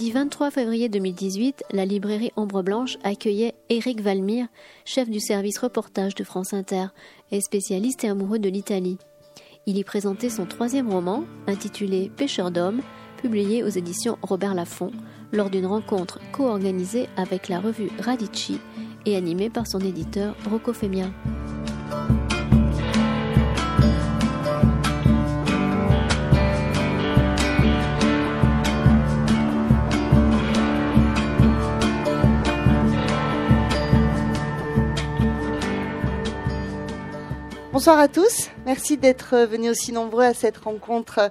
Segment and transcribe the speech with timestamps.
[0.00, 4.46] Vendredi 23 février 2018, la librairie Ombre Blanche accueillait Éric Valmire,
[4.86, 6.86] chef du service reportage de France Inter
[7.30, 8.96] et spécialiste et amoureux de l'Italie.
[9.66, 12.80] Il y présentait son troisième roman, intitulé Pêcheur d'hommes,
[13.18, 14.90] publié aux éditions Robert Laffont,
[15.32, 18.58] lors d'une rencontre co-organisée avec la revue Radici
[19.04, 21.10] et animée par son éditeur Rocco Femia.
[37.80, 38.50] Bonsoir à tous.
[38.66, 41.30] Merci d'être venus aussi nombreux à cette rencontre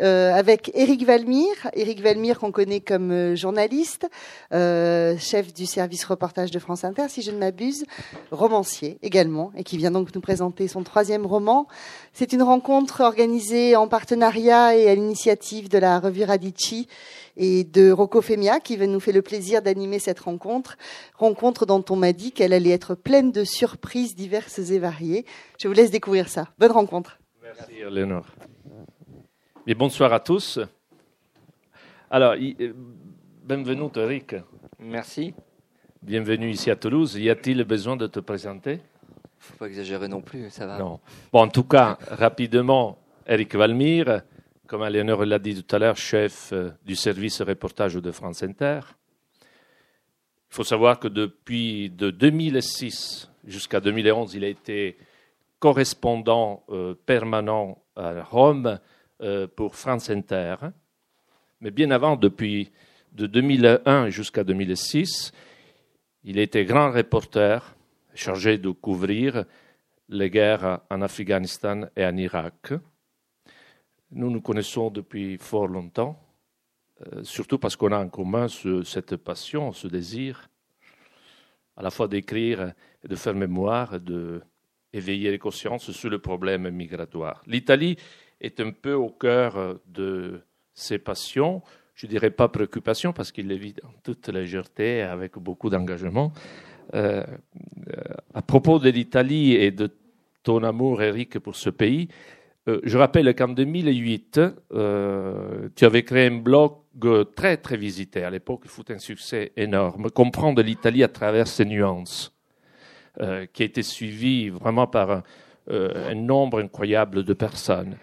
[0.00, 1.68] euh, avec Éric Valmire.
[1.74, 4.08] Éric Valmire qu'on connaît comme euh, journaliste,
[4.54, 7.84] euh, chef du service reportage de France Inter, si je ne m'abuse,
[8.30, 11.66] romancier également, et qui vient donc nous présenter son troisième roman.
[12.14, 16.88] C'est une rencontre organisée en partenariat et à l'initiative de la revue Radici
[17.40, 20.76] et de Rocco Femia qui nous fait le plaisir d'animer cette rencontre.
[21.16, 25.24] Rencontre dont on m'a dit qu'elle allait être pleine de surprises diverses et variées.
[25.58, 26.48] Je vous laisse découvrir ça.
[26.58, 27.18] Bonne rencontre.
[27.42, 28.26] Merci, Léonore.
[29.66, 30.60] Et bonsoir à tous.
[32.10, 32.72] Alors, euh,
[33.42, 34.36] bienvenue, Eric.
[34.78, 35.32] Merci.
[36.02, 37.16] Bienvenue ici à Toulouse.
[37.16, 38.80] Y a-t-il besoin de te présenter?
[39.38, 40.78] Faut pas exagérer non plus, ça va.
[40.78, 41.00] Non.
[41.32, 44.22] Bon, en tout cas, rapidement, Eric Valmire,
[44.70, 48.78] comme Léonore l'a dit tout à l'heure, chef euh, du service reportage de France Inter.
[49.42, 54.96] Il faut savoir que depuis de 2006 jusqu'à 2011, il a été
[55.58, 58.78] correspondant euh, permanent à Rome
[59.22, 60.54] euh, pour France Inter.
[61.60, 62.70] Mais bien avant, depuis
[63.10, 65.32] de 2001 jusqu'à 2006,
[66.22, 67.74] il était grand reporter
[68.14, 69.46] chargé de couvrir
[70.08, 72.72] les guerres en Afghanistan et en Irak.
[74.12, 76.20] Nous nous connaissons depuis fort longtemps,
[77.06, 78.46] euh, surtout parce qu'on a en commun
[78.84, 80.48] cette passion, ce désir,
[81.76, 82.72] à la fois d'écrire
[83.04, 84.42] et de faire mémoire, de
[84.92, 87.42] éveiller les consciences sur le problème migratoire.
[87.46, 87.96] L'Italie
[88.40, 90.40] est un peu au cœur de
[90.74, 91.62] ces passions,
[91.94, 96.32] je ne dirais pas préoccupation, parce qu'il est vit en toute légèreté, avec beaucoup d'engagement.
[96.94, 97.24] Euh,
[97.88, 98.02] euh,
[98.34, 99.90] à propos de l'Italie et de
[100.42, 102.08] ton amour, Eric, pour ce pays,
[102.68, 104.40] euh, je rappelle qu'en 2008,
[104.72, 106.72] euh, tu avais créé un blog
[107.34, 108.22] très très visité.
[108.22, 110.10] À l'époque, il fut un succès énorme.
[110.10, 112.34] Comprendre l'Italie à travers ses nuances,
[113.20, 115.22] euh, qui a été suivi vraiment par
[115.70, 117.96] un, nombre incroyable de personnes.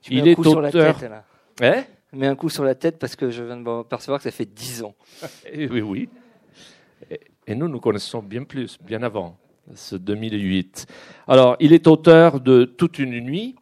[0.00, 0.52] Tu il est auteur.
[0.52, 1.24] Sur la tête, là.
[1.62, 1.84] Hein?
[2.12, 4.44] Mets un coup sur la tête parce que je viens de m'apercevoir que ça fait
[4.44, 4.94] dix ans.
[5.54, 6.08] oui, oui.
[7.46, 9.38] Et nous, nous connaissons bien plus, bien avant,
[9.74, 10.86] ce 2008.
[11.26, 13.56] Alors, il est auteur de Toute une nuit,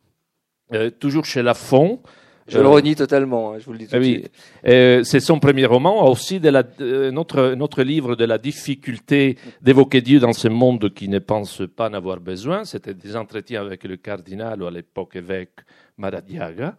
[0.73, 2.01] euh, toujours chez Lafon.
[2.47, 4.31] Je le euh, renie totalement, hein, je vous le dis tout de suite.
[4.67, 6.65] Euh, c'est son premier roman, aussi de la,
[7.11, 11.89] notre, notre livre de la difficulté d'évoquer Dieu dans ce monde qui ne pense pas
[11.89, 12.65] n'avoir besoin.
[12.65, 15.61] C'était des entretiens avec le cardinal ou à l'époque évêque
[15.97, 16.77] Maradiaga.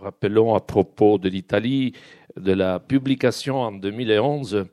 [0.00, 1.92] rappelons à propos de l'Italie,
[2.36, 4.66] de la publication en 2011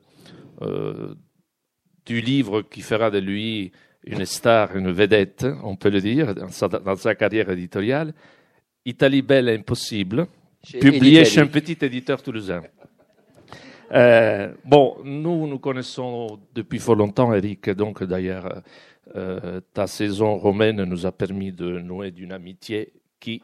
[2.06, 3.72] du livre qui fera de lui
[4.08, 8.14] une star, une vedette, on peut le dire, dans sa, carrière éditoriale.
[8.84, 10.26] Italie belle et impossible,
[10.80, 12.62] publié chez un petit éditeur toulousain.
[13.92, 17.70] Euh, bon, nous nous connaissons depuis fort longtemps, Eric.
[17.70, 18.62] Donc, d'ailleurs,
[19.14, 23.42] euh, ta saison romaine nous a permis de nouer d'une amitié qui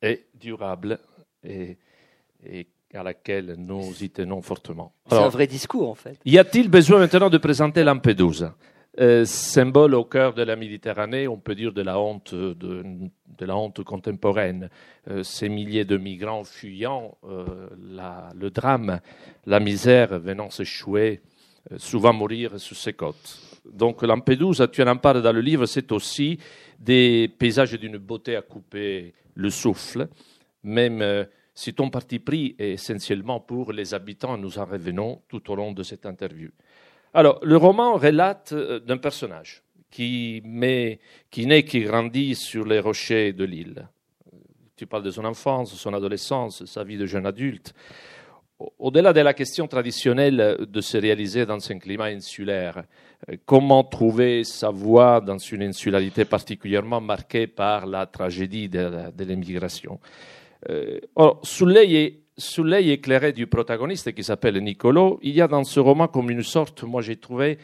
[0.00, 0.98] est durable
[1.42, 1.76] et,
[2.44, 4.92] et à laquelle nous y tenons fortement.
[5.08, 6.18] C'est un vrai discours, en fait.
[6.24, 8.54] Y a-t-il besoin maintenant de présenter Lampedusa?
[9.00, 12.82] Euh, symbole au cœur de la Méditerranée, on peut dire de la honte, de,
[13.40, 14.70] la honte contemporaine.
[15.08, 17.68] Euh, ces milliers de migrants fuyant euh,
[18.34, 19.00] le drame,
[19.46, 21.20] la misère venant s'échouer,
[21.76, 23.60] souvent mourir sous ses côtes.
[23.72, 26.38] Donc Lampedusa, tu en parles dans le livre, c'est aussi
[26.78, 30.08] des paysages d'une beauté à couper le souffle,
[30.64, 35.56] même si ton parti pris est essentiellement pour les habitants, nous en revenons tout au
[35.56, 36.50] long de cette interview.
[37.14, 41.00] Alors, le roman relate euh, d'un personnage qui, naît,
[41.30, 43.88] qui grandit sur les rochers de l'île.
[44.76, 47.74] Tu parles de son enfance, son adolescence, sa vie de jeune adulte.
[48.78, 52.84] Au-delà de la question traditionnelle de se réaliser dans un climat insulaire,
[53.28, 60.00] euh, comment trouver sa voie dans une insularité particulièrement marquée par la tragédie de, l'émigration?
[60.68, 61.00] Euh,
[61.42, 65.80] Sous l'œil sous l'œil éclairé du protagoniste qui s'appelle Nicolo, il y a dans ce
[65.80, 67.58] roman comme une sorte, moi j'ai trouvé,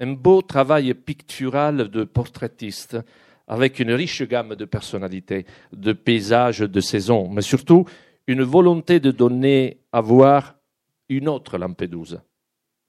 [0.00, 2.96] un beau travail pictural de portraitiste,
[3.48, 7.84] avec une riche gamme de personnalités, de paysages, de saisons, mais surtout
[8.26, 10.54] une volonté de donner à voir
[11.08, 12.22] une autre Lampedusa.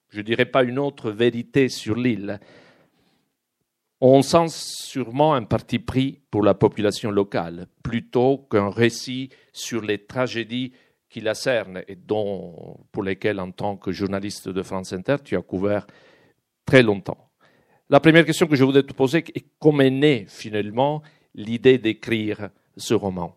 [0.10, 2.40] Je ne dirais pas une autre vérité sur l'île.
[4.02, 10.06] On sent sûrement un parti pris pour la population locale, plutôt qu'un récit sur les
[10.06, 10.72] tragédies
[11.10, 15.36] qui la cernent et dont, pour lesquelles, en tant que journaliste de France Inter, tu
[15.36, 15.86] as couvert
[16.66, 17.30] très longtemps.
[17.90, 21.02] La première question que je voudrais te poser est comment est née finalement
[21.34, 23.36] l'idée d'écrire ce roman?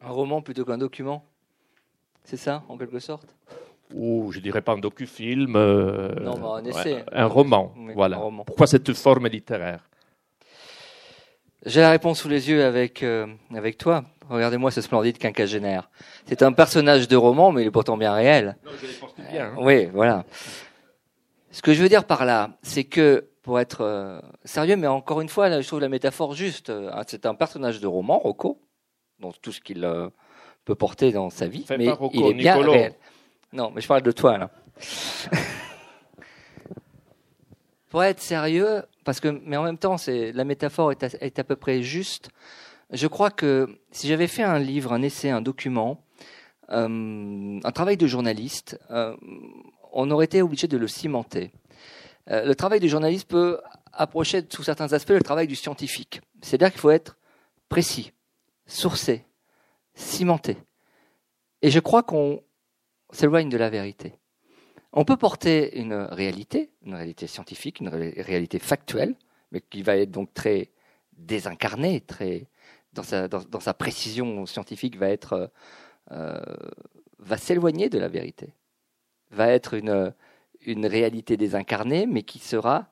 [0.00, 1.24] Un roman plutôt qu'un document?
[2.22, 3.34] C'est ça, en quelque sorte?
[3.94, 5.56] Ou je dirais pas un docufilm.
[5.56, 7.04] Euh, non, un essai.
[7.12, 8.20] un roman, voilà.
[8.46, 9.88] Pourquoi cette forme littéraire?
[11.64, 14.04] J'ai la réponse sous les yeux avec, euh, avec toi.
[14.28, 15.90] Regardez-moi ce splendide quinquagénaire.
[16.26, 18.56] C'est un personnage de roman, mais il est pourtant bien réel.
[18.64, 18.86] Non, je
[19.22, 19.46] l'ai bien.
[19.46, 19.54] Hein.
[19.58, 20.24] oui, voilà.
[21.50, 25.22] Ce que je veux dire par là, c'est que pour être euh, sérieux, mais encore
[25.22, 26.68] une fois, je trouve la métaphore juste.
[26.68, 28.60] Euh, c'est un personnage de roman, Rocco,
[29.18, 30.10] dans tout ce qu'il euh,
[30.66, 32.94] peut porter dans sa vie, mais il est bien réel.
[33.52, 34.50] Non, mais je parle de toi là.
[37.88, 41.56] pour être sérieux, parce que, mais en même temps, c'est la métaphore est à, peu
[41.56, 42.28] près juste.
[42.90, 46.04] Je crois que si j'avais fait un livre, un essai, un document,
[46.68, 48.78] un travail de journaliste,
[49.92, 51.50] on aurait été obligé de le cimenter.
[52.30, 53.60] Euh, le travail du journaliste peut
[53.92, 56.20] approcher sous certains aspects le travail du scientifique.
[56.42, 57.16] C'est-à-dire qu'il faut être
[57.68, 58.12] précis,
[58.66, 59.24] sourcé,
[59.94, 60.58] cimenté.
[61.62, 62.42] Et je crois qu'on
[63.10, 64.14] s'éloigne de la vérité.
[64.92, 69.14] On peut porter une réalité, une réalité scientifique, une réalité factuelle,
[69.52, 70.70] mais qui va être donc très
[71.12, 72.46] désincarnée, très
[72.92, 75.50] dans sa, dans, sa précision scientifique va être
[76.10, 76.40] euh,
[77.18, 78.54] va s'éloigner de la vérité,
[79.30, 80.14] va être une
[80.62, 82.88] une réalité désincarnée, mais qui sera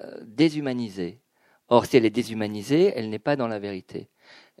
[0.00, 1.20] euh, déshumanisée.
[1.68, 4.08] Or, si elle est déshumanisée, elle n'est pas dans la vérité.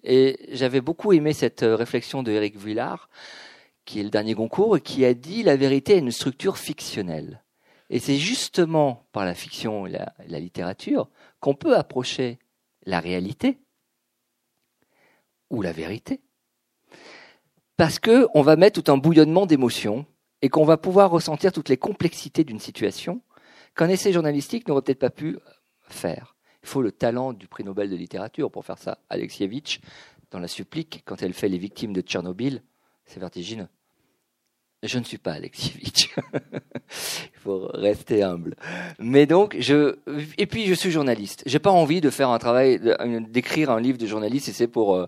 [0.02, 3.08] Et j'avais beaucoup aimé cette euh, réflexion de Éric Vuillard,
[3.84, 7.42] qui est le dernier Goncourt, et qui a dit la vérité est une structure fictionnelle.
[7.90, 12.38] Et c'est justement par la fiction et la, la littérature qu'on peut approcher
[12.86, 13.58] la réalité
[15.50, 16.20] ou la vérité.
[17.76, 20.06] Parce qu'on va mettre tout un bouillonnement d'émotions
[20.40, 23.22] et qu'on va pouvoir ressentir toutes les complexités d'une situation
[23.76, 25.38] qu'un essai journalistique n'aurait peut-être pas pu
[25.82, 26.36] faire.
[26.62, 28.98] Il faut le talent du prix Nobel de littérature pour faire ça.
[29.08, 29.80] Alexievitch,
[30.30, 32.62] dans La Supplique, quand elle fait les victimes de Tchernobyl,
[33.04, 33.68] c'est vertigineux.
[34.82, 36.10] Je ne suis pas Alexievitch.
[36.44, 38.56] Il faut rester humble.
[38.98, 39.96] Mais donc, je,
[40.38, 41.44] et puis je suis journaliste.
[41.46, 42.80] J'ai pas envie de faire un travail,
[43.28, 45.06] d'écrire un livre de journaliste et c'est pour euh,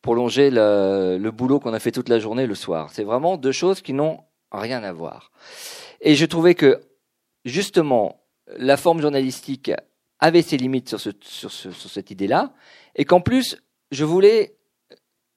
[0.00, 2.90] prolonger le, boulot qu'on a fait toute la journée le soir.
[2.92, 4.20] C'est vraiment deux choses qui n'ont
[4.52, 5.32] rien à voir.
[6.00, 6.80] Et je trouvais que,
[7.44, 8.20] justement,
[8.56, 9.72] la forme journalistique
[10.20, 12.52] avait ses limites sur, sur, sur cette idée-là,
[12.94, 13.60] et qu'en plus,
[13.90, 14.55] je voulais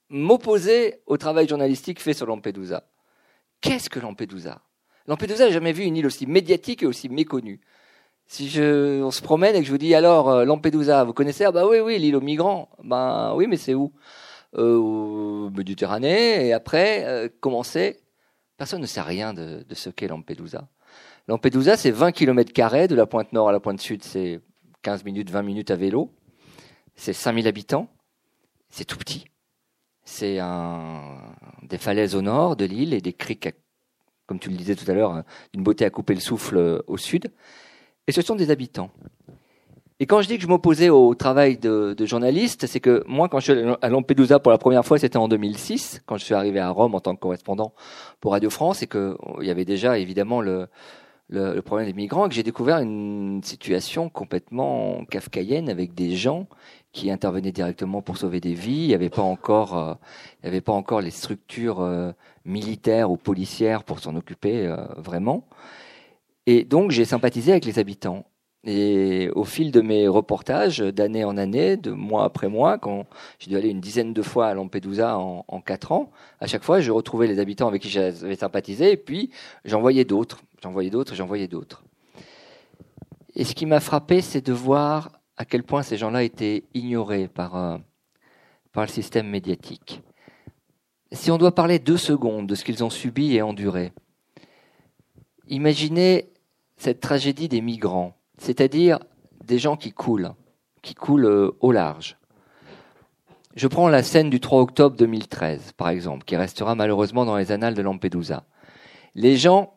[0.09, 2.83] m'opposer au travail journalistique fait sur Lampedusa.
[3.61, 4.61] Qu'est-ce que Lampedusa?
[5.07, 7.61] Lampedusa, j'ai jamais vu une île aussi médiatique et aussi méconnue.
[8.27, 11.45] Si je, on se promène et que je vous dis alors euh, Lampedusa, vous connaissez?
[11.45, 12.69] Ah bah oui, oui, l'île aux migrants.
[12.83, 13.91] Ben oui, mais c'est où?
[14.55, 16.47] Euh, Méditerranée.
[16.47, 18.01] Et après, euh, comment c'est?
[18.57, 20.67] Personne ne sait rien de, ce qu'est Lampedusa.
[21.27, 24.41] Lampedusa, c'est 20 km de la pointe nord à la pointe sud, c'est
[24.81, 26.11] 15 minutes, 20 minutes à vélo.
[26.95, 27.87] C'est 5000 habitants.
[28.69, 29.25] C'est tout petit.
[30.11, 30.39] C'est
[31.63, 33.53] des falaises au nord de l'île et des criques,
[34.25, 35.23] comme tu le disais tout à l'heure,
[35.53, 37.31] d'une beauté à couper le souffle euh, au sud.
[38.07, 38.89] Et ce sont des habitants.
[39.99, 43.39] Et quand je dis que je m'opposais au travail de, journaliste, c'est que moi, quand
[43.39, 46.59] je suis à Lampedusa pour la première fois, c'était en 2006, quand je suis arrivé
[46.59, 47.73] à Rome en tant que correspondant
[48.19, 50.67] pour Radio France, et qu'il y avait déjà évidemment le,
[51.29, 56.15] le, le, problème des migrants, et que j'ai découvert une situation complètement kafkaïenne avec des
[56.15, 56.47] gens
[56.91, 58.83] qui intervenaient directement pour sauver des vies.
[58.83, 59.93] Il n'y avait pas encore, euh,
[60.43, 62.11] avait pas encore les structures euh,
[62.45, 65.47] militaires ou policières pour s'en occuper euh, vraiment.
[66.47, 68.25] Et donc j'ai sympathisé avec les habitants.
[68.65, 73.05] Et au fil de mes reportages, d'année en année, de mois après mois, quand
[73.37, 76.63] j'ai dû aller une dizaine de fois à Lampedusa en, en quatre ans, à chaque
[76.63, 79.31] fois, je retrouvais les habitants avec qui j'avais sympathisé, et puis
[79.63, 81.83] j'en voyais d'autres, j'en voyais d'autres, j'en voyais d'autres.
[83.35, 87.27] Et ce qui m'a frappé, c'est de voir à quel point ces gens-là étaient ignorés
[87.27, 87.77] par, euh,
[88.71, 90.03] par le système médiatique.
[91.11, 93.91] Si on doit parler deux secondes de ce qu'ils ont subi et enduré,
[95.47, 96.29] imaginez
[96.77, 98.99] cette tragédie des migrants c'est-à-dire
[99.45, 100.31] des gens qui coulent,
[100.81, 102.17] qui coulent euh, au large.
[103.55, 107.51] Je prends la scène du 3 octobre 2013, par exemple, qui restera malheureusement dans les
[107.51, 108.45] annales de Lampedusa.
[109.15, 109.73] Les gens,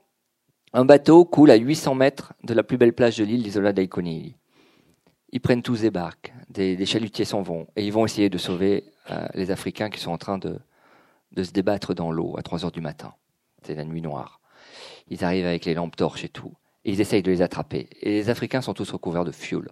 [0.72, 3.88] un bateau coule à 800 mètres de la plus belle plage de l'île, l'Isola dei
[3.88, 4.36] Conigli.
[5.32, 8.84] Ils prennent tous des barques, des, chalutiers s'en vont, et ils vont essayer de sauver
[9.10, 10.58] euh, les Africains qui sont en train de,
[11.32, 13.14] de se débattre dans l'eau à 3 heures du matin.
[13.62, 14.40] C'est la nuit noire.
[15.08, 16.52] Ils arrivent avec les lampes torches et tout,
[16.84, 17.88] et ils essayent de les attraper.
[18.02, 19.70] Et les Africains sont tous recouverts de fioul,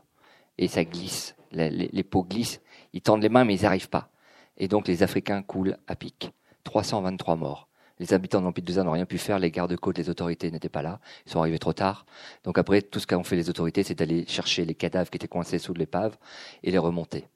[0.57, 2.61] et ça glisse, les, les, peaux glissent,
[2.93, 4.11] ils tendent les mains mais ils n'y arrivent pas.
[4.57, 6.33] Et donc les Africains coulent à pic.
[6.65, 7.70] 323 morts.
[8.01, 11.01] Les habitants de Lampedusa n'ont rien pu faire, les gardes-côtes, les autorités n'étaient pas là,
[11.27, 12.07] ils sont arrivés trop tard.
[12.45, 15.29] Donc après, tout ce qu'ont fait les autorités, c'est d'aller chercher les cadavres qui étaient
[15.29, 16.17] coincés sous l'épave
[16.63, 17.29] et les remonter.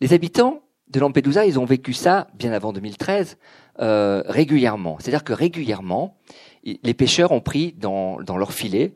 [0.00, 3.38] Les habitants de Lampedusa, ils ont vécu ça bien avant 2013
[3.80, 4.98] euh, régulièrement.
[5.00, 6.16] C'est-à-dire que régulièrement,
[6.64, 8.92] les pêcheurs ont pris dans, dans leurs filets,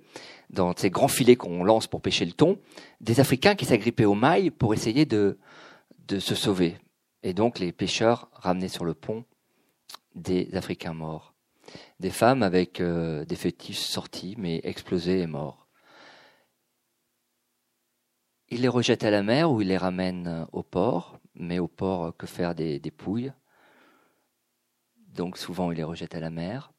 [0.50, 2.58] dans ces grands filets qu'on lance pour pêcher le thon,
[3.00, 5.36] des Africains qui s'agrippaient aux mailles pour essayer de,
[6.06, 6.76] de se sauver.
[7.24, 9.24] Et donc les pêcheurs ramenaient sur le pont
[10.14, 11.34] des Africains morts.
[12.00, 15.66] Des femmes avec euh, des fœtus sortis, mais explosés et morts.
[18.50, 22.16] Ils les rejettent à la mer ou ils les ramènent au port, mais au port,
[22.16, 23.32] que faire des, pouilles
[24.96, 26.72] Donc souvent, ils les rejettent à la mer.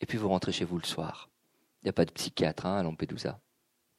[0.00, 1.28] Et puis vous rentrez chez vous le soir.
[1.82, 3.38] Il n'y a pas de psychiatre hein, à Lampedusa.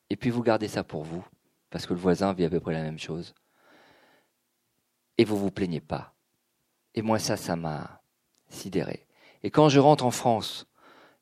[0.09, 1.25] Et puis vous gardez ça pour vous,
[1.69, 3.35] parce que le voisin vit à peu près la même chose.
[5.17, 6.15] Et vous vous plaignez pas.
[6.95, 8.00] Et moi, ça, ça m'a
[8.53, 9.05] sidéré.
[9.43, 10.67] Et quand je rentre en France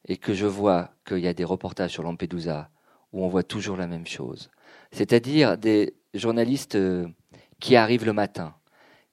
[0.08, 2.70] et que je vois qu'il y a des reportages sur Lampedusa
[3.14, 4.50] où on voit toujours la même chose,
[4.92, 7.08] c'est-à-dire des journalistes euh,
[7.60, 8.54] qui arrivent le matin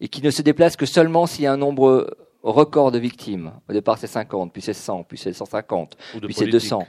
[0.01, 3.53] et qui ne se déplacent que seulement s'il y a un nombre record de victimes.
[3.69, 6.87] Au départ, c'est 50, puis c'est 100, puis c'est 150, puis c'est 200.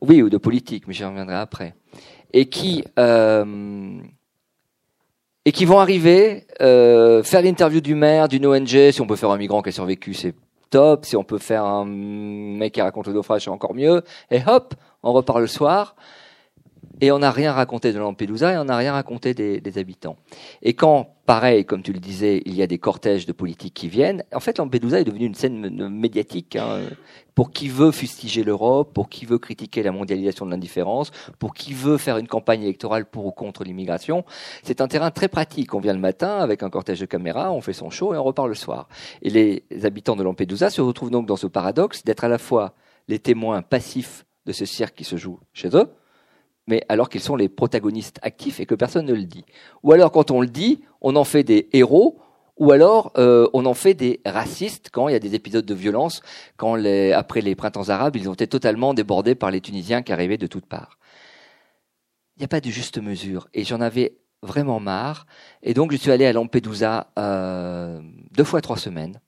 [0.00, 1.74] Oui, ou de politique, mais j'y reviendrai après.
[2.32, 4.00] Et qui euh,
[5.44, 8.90] et qui vont arriver euh, faire l'interview du maire, d'une ONG.
[8.90, 10.34] Si on peut faire un migrant qui a survécu, c'est
[10.70, 11.04] top.
[11.04, 14.02] Si on peut faire un mec qui raconte le naufrage, c'est encore mieux.
[14.30, 15.94] Et hop, on repart le soir.
[17.00, 20.16] Et on n'a rien raconté de Lampedusa et on n'a rien raconté des, habitants.
[20.62, 23.88] Et quand, pareil, comme tu le disais, il y a des cortèges de politiques qui
[23.88, 26.80] viennent, en fait, Lampedusa est devenue une scène médiatique hein,
[27.34, 31.72] pour qui veut fustiger l'Europe, pour qui veut critiquer la mondialisation de l'indifférence, pour qui
[31.72, 34.24] veut faire une campagne électorale pour ou contre l'immigration.
[34.64, 35.74] C'est un terrain très pratique.
[35.74, 38.24] On vient le matin avec un cortège de caméras, on fait son show et on
[38.24, 38.88] repart le soir.
[39.22, 42.74] Et les habitants de Lampedusa se retrouvent donc dans ce paradoxe d'être à la fois
[43.06, 45.90] les témoins passifs de ce cirque qui se joue chez eux,
[46.68, 49.44] mais alors qu'ils sont les protagonistes actifs et que personne ne le dit.
[49.82, 52.20] Ou alors quand on le dit, on en fait des héros,
[52.58, 55.74] ou alors euh, on en fait des racistes quand il y a des épisodes de
[55.74, 56.22] violence,
[56.56, 56.74] quand
[57.14, 60.46] après les printemps arabes, ils ont été totalement débordés par les Tunisiens qui arrivaient de
[60.46, 60.98] toutes parts.
[62.36, 65.26] Il n'y a pas de juste mesure, et j'en avais vraiment marre,
[65.62, 69.20] et donc je suis allé à Lampedusa euh, deux fois trois semaines,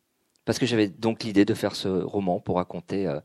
[0.44, 3.18] parce que j'avais donc l'idée de faire ce roman pour raconter euh,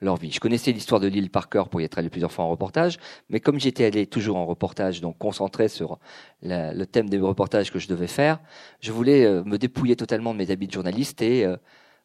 [0.00, 0.30] leur vie.
[0.30, 2.98] Je connaissais l'histoire de l'île par cœur pour y être allé plusieurs fois en reportage,
[3.30, 5.98] mais comme j'étais allé toujours en reportage, donc concentré sur
[6.42, 8.40] le thème des reportages que je devais faire,
[8.80, 11.56] je voulais euh, me dépouiller totalement de mes habits de journaliste et euh,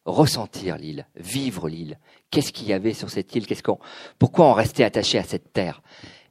[0.04, 1.98] ressentir l'île, vivre l'île.
[2.30, 3.46] Qu'est-ce qu'il y avait sur cette île?
[3.46, 3.78] Qu'est-ce qu'on
[4.18, 5.82] Pourquoi on restait attaché à cette terre?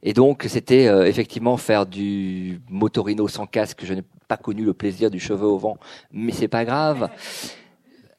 [0.02, 3.84] Et donc c'était euh, effectivement faire du motorino sans casque.
[3.84, 5.78] Je n'ai pas connu le plaisir du cheveu au vent,
[6.10, 7.08] mais c'est pas grave.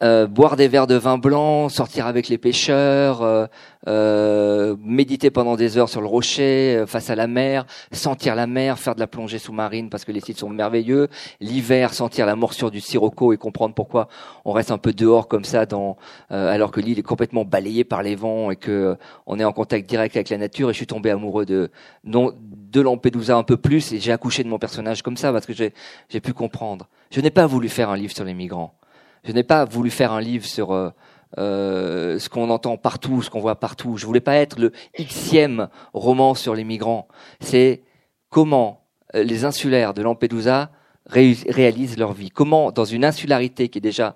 [0.04, 3.46] Euh, boire des verres de vin blanc, sortir avec les pêcheurs, euh,
[3.88, 8.80] euh, méditer pendant des heures sur le rocher face à la mer, sentir la mer,
[8.80, 11.08] faire de la plongée sous-marine parce que les sites sont merveilleux.
[11.40, 14.10] L'hiver, sentir la morsure du sirocco et comprendre pourquoi
[14.44, 15.96] on reste un peu dehors comme ça, dans,
[16.30, 19.88] alors que l'île est complètement balayée par les vents et que on est en contact
[19.88, 20.70] direct avec la nature.
[20.70, 21.72] Et je suis tombé amoureux de
[22.04, 25.46] non de Lampedusa un peu plus et j'ai accouché de mon personnage comme ça parce
[25.46, 25.72] que j'ai
[26.20, 26.90] pu comprendre.
[27.10, 28.74] Je n'ai pas voulu faire un livre sur les migrants.
[29.24, 30.90] Je n'ai pas voulu faire un livre sur euh,
[31.38, 33.98] euh, ce qu'on entend partout, ce qu'on voit partout.
[33.98, 37.08] Je voulais pas être le xème roman sur les migrants.
[37.40, 37.84] C'est
[38.30, 40.72] comment euh, les insulaires de Lampedusa
[41.06, 42.30] réalisent leur vie.
[42.30, 44.16] Comment, dans une insularité qui est déjà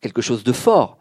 [0.00, 0.96] quelque chose de fort,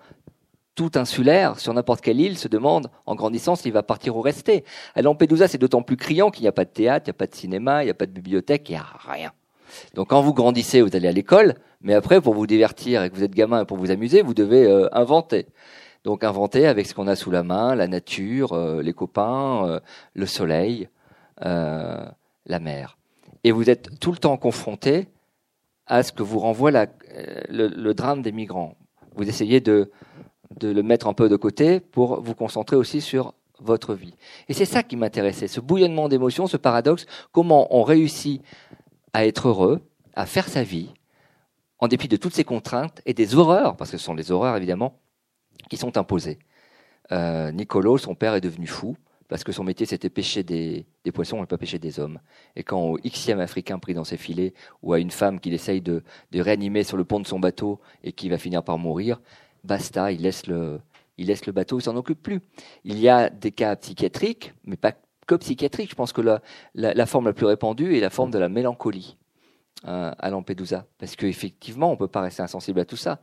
[0.76, 4.64] tout insulaire sur n'importe quelle île se demande en grandissant s'il va partir ou rester.
[4.96, 7.20] À Lampedusa, c'est d'autant plus criant qu'il n'y a pas de théâtre, il n'y a
[7.20, 9.32] pas de cinéma, il n'y a pas de bibliothèque, il n'y a rien.
[9.94, 13.16] Donc quand vous grandissez, vous allez à l'école, mais après, pour vous divertir et que
[13.16, 15.48] vous êtes gamin et pour vous amuser, vous devez euh, inventer.
[16.04, 19.80] Donc inventer avec ce qu'on a sous la main, la nature, euh, les copains, euh,
[20.14, 20.90] le soleil,
[21.42, 22.98] la mer.
[23.46, 25.08] Et vous êtes tout le temps confronté
[25.86, 28.76] à ce que vous renvoie le, drame des migrants.
[29.16, 29.90] Vous essayez de
[30.62, 34.14] le mettre un peu de côté pour vous concentrer aussi sur votre vie.
[34.48, 38.42] Et c'est ça qui m'intéressait, ce bouillonnement d'émotions, ce paradoxe, comment on réussit
[39.14, 39.82] à être heureux,
[40.16, 40.94] à faire sa vie,
[41.80, 44.58] en dépit de toutes ces contraintes et des horreurs, parce que ce sont les horreurs
[44.58, 45.00] évidemment,
[45.70, 46.40] qui sont imposées.
[47.12, 48.98] Euh, Nicolo, son père, est devenu fou
[49.30, 52.20] parce que son métier c'était pêcher des, des poissons et pas pêcher des hommes.
[52.56, 55.82] Et quand au Xème Africain pris dans ses filets, ou à une femme qu'il essaye
[55.82, 59.22] de, de réanimer sur le pont de son bateau et qui va finir par mourir,
[59.64, 60.82] basta, il laisse le,
[61.18, 62.42] il laisse le bateau, il s'en occupe plus.
[62.84, 64.94] Il y a des cas psychiatriques, mais pas
[65.30, 65.92] que psychiatriques.
[65.92, 66.42] Je pense que la,
[66.74, 69.18] la, la forme la plus répandue est la forme de la mélancolie
[69.88, 73.20] euh, à Lampedusa, parce qu'effectivement, on peut pas rester insensible à tout ça.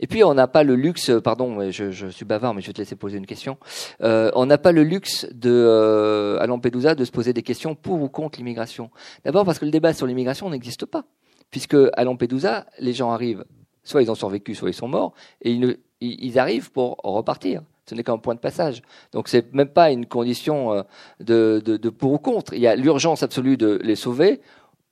[0.00, 2.72] Et puis on n'a pas le luxe, pardon, je, je, suis bavard, mais je vais
[2.72, 3.58] te laisser poser une question.
[4.00, 7.74] Euh, on n'a pas le luxe de, euh, à Lampedusa de se poser des questions
[7.74, 8.90] pour ou contre l'immigration.
[9.24, 11.04] D'abord parce que le débat sur l'immigration n'existe pas,
[11.50, 13.44] puisque à Lampedusa, les gens arrivent,
[13.84, 17.62] soit ils ont survécu, soit ils sont morts, et ils, ils arrivent pour repartir.
[17.86, 18.82] Ce n'est qu'un point de passage.
[19.12, 20.82] Donc c'est même pas une condition euh,
[21.20, 22.54] de, de, de pour ou contre.
[22.54, 24.40] Il y a l'urgence absolue de les sauver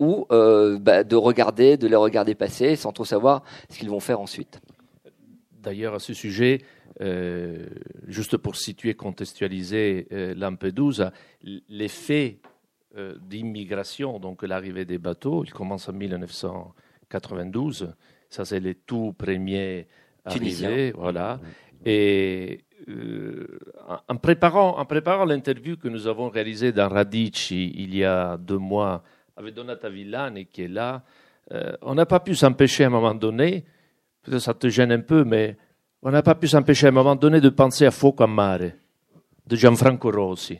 [0.00, 4.00] ou euh, bah, de regarder, de les regarder passer sans trop savoir ce qu'ils vont
[4.00, 4.60] faire ensuite.
[5.52, 6.62] D'ailleurs, à ce sujet,
[7.02, 7.66] euh,
[8.08, 11.12] juste pour situer, contextualiser euh, Lampedusa,
[11.68, 12.40] l'effet
[13.20, 17.94] d'immigration, donc l'arrivée des bateaux, il commence en 1992.
[18.28, 19.86] Ça, c'est les tout premiers
[20.24, 20.92] arrivés.
[20.96, 21.38] Voilà.
[21.86, 23.58] Et euh,
[24.08, 28.58] en préparant, en préparant l'interview que nous avons réalisée dans Radici il y a deux
[28.58, 29.02] mois
[29.36, 31.02] avec Donata Villani qui est là,
[31.52, 33.64] euh, on n'a pas pu s'empêcher à un moment donné
[34.22, 35.56] peut-être ça te gêne un peu, mais
[36.02, 38.72] on n'a pas pu s'empêcher à un moment donné de penser à Fuoco a Mare,
[39.46, 40.58] de Gianfranco Rossi.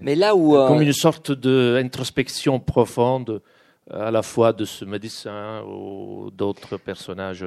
[0.00, 0.56] Mais là où.
[0.56, 0.68] Euh...
[0.68, 3.42] Comme une sorte d'introspection profonde,
[3.90, 7.46] à la fois de ce médecin ou d'autres personnages.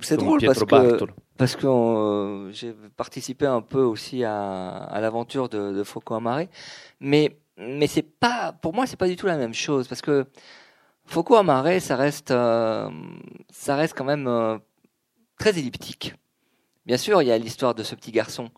[0.00, 1.12] C'est drôle Pietro parce Bartolo.
[1.36, 6.20] Parce que euh, j'ai participé un peu aussi à, à l'aventure de, de Fuoco a
[6.20, 6.46] Mare,
[7.00, 10.26] mais, mais c'est pas, pour moi, c'est pas du tout la même chose parce que
[11.06, 12.88] Fuoco a Mare, ça reste, euh,
[13.50, 14.58] ça reste quand même euh,
[15.38, 16.14] très elliptique.
[16.86, 18.50] Bien sûr, il y a l'histoire de ce petit garçon.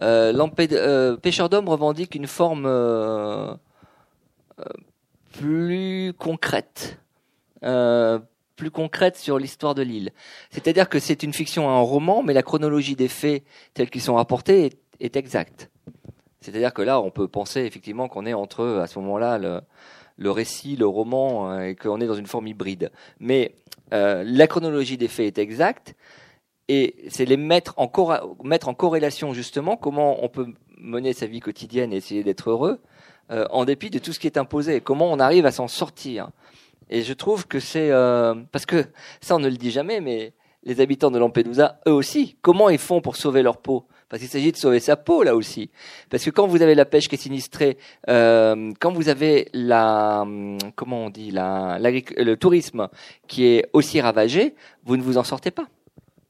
[0.00, 0.32] Euh,
[0.72, 3.54] euh, Pêcheur d'hommes revendique une forme euh,
[5.32, 6.98] plus concrète,
[8.56, 10.12] plus concrète sur l'histoire de l'île.
[10.50, 14.14] C'est-à-dire que c'est une fiction, un roman, mais la chronologie des faits tels qu'ils sont
[14.14, 15.70] rapportés est, est exacte.
[16.40, 19.60] C'est-à-dire que là, on peut penser effectivement qu'on est entre, à ce moment-là, le,
[20.16, 22.90] le récit, le roman, et qu'on est dans une forme hybride.
[23.18, 23.54] Mais
[23.90, 25.94] la chronologie des faits est exacte
[26.68, 27.90] et c'est les mettre en,
[28.42, 32.80] mettre en corrélation justement comment on peut mener sa vie quotidienne et essayer d'être heureux
[33.30, 36.30] euh, en dépit de tout ce qui est imposé, comment on arrive à s'en sortir.
[36.90, 38.84] Et je trouve que c'est euh, parce que
[39.20, 40.32] ça on ne le dit jamais, mais
[40.64, 43.86] les habitants de Lampedusa, eux aussi, comment ils font pour sauver leur peau?
[44.08, 45.70] Parce qu'il s'agit de sauver sa peau là aussi.
[46.08, 50.26] Parce que quand vous avez la pêche qui est sinistrée, euh, quand vous avez la
[50.76, 52.88] comment on dit la, le tourisme
[53.26, 55.66] qui est aussi ravagé, vous ne vous en sortez pas.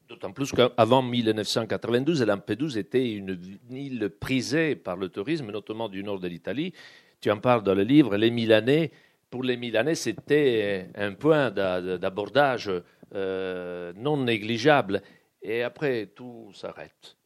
[0.09, 3.39] D'autant plus qu'avant 1992, Lampedusa était une
[3.71, 6.73] île prisée par le tourisme, notamment du nord de l'Italie.
[7.21, 8.93] Tu en parles dans le livre, les Milanais,
[9.35, 12.71] pour les Milanais, c'était un point d'abordage
[13.17, 15.03] euh, non négligeable.
[15.43, 17.17] Et après, tout s'arrête.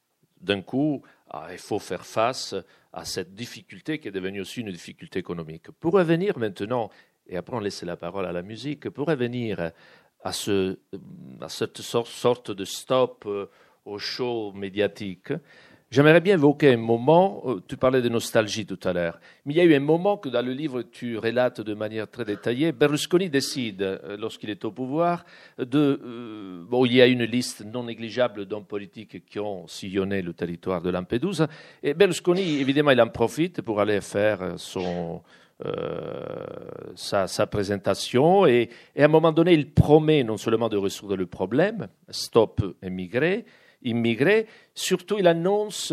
[0.41, 2.55] D'un coup, ah, il faut faire face
[2.95, 5.71] à cette difficulté qui est devenue aussi une difficulté économique.
[5.73, 6.89] Pour revenir maintenant,
[7.27, 9.73] et après on laisse la parole à la musique, pour revenir
[10.25, 10.79] à, ce,
[11.43, 13.51] à cette sorte de stop euh,
[13.85, 15.35] au show médiatique.
[15.91, 19.57] J'aimerais bien évoquer un moment, euh, tu parlais de nostalgie tout à l'heure, mais il
[19.57, 22.73] y a eu un moment que dans le livre tu relates de manière très détaillée.
[22.73, 25.25] Berlusconi décide, euh, lorsqu'il est au pouvoir,
[25.59, 26.67] de.
[26.69, 30.83] bon, il y a une liste non négligeable d'hommes politiques qui ont sillonné le territoire
[30.83, 31.49] de Lampedusa,
[31.83, 35.23] et Berlusconi, évidemment, il en profite pour aller faire son,
[35.67, 36.47] euh,
[36.95, 41.27] sa, présentation et, et, à un moment donné, il promet non seulement de résoudre le
[41.27, 43.45] problème, stop immigrer,
[43.83, 45.93] immigrer, surtout il annonce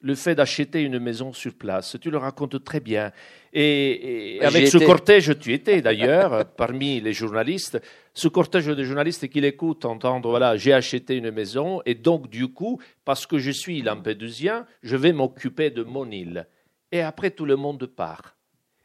[0.00, 1.96] le fait d'acheter une maison sur place.
[2.00, 3.12] Tu le racontes très bien.
[3.52, 4.86] Et, et avec ce été.
[4.86, 7.80] cortège, tu étais d'ailleurs parmi les journalistes,
[8.12, 12.48] ce cortège de journalistes qui l'écoutent entendre, voilà, j'ai acheté une maison et donc du
[12.48, 16.46] coup, parce que je suis lampédusien, je vais m'occuper de mon île.
[16.92, 18.36] Et après, tout le monde part.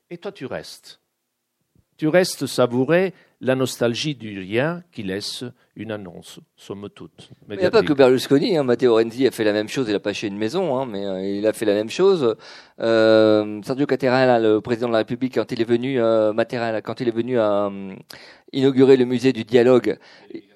[0.09, 1.01] Et toi, tu restes.
[1.97, 5.43] Tu restes savourer la nostalgie du rien qui laisse
[5.75, 7.31] une annonce, somme toute.
[7.49, 8.63] Il n'y a pas que Berlusconi, hein.
[8.63, 11.05] Matteo Renzi a fait la même chose, il n'a pas acheté une maison, hein, mais
[11.05, 12.35] euh, il a fait la même chose.
[12.79, 16.33] Euh, Sergio Caterella, le président de la République, quand il est venu, euh,
[16.83, 17.93] quand il est venu euh,
[18.53, 19.97] inaugurer le musée du dialogue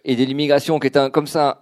[0.04, 1.58] et de l'immigration, qui est un, comme ça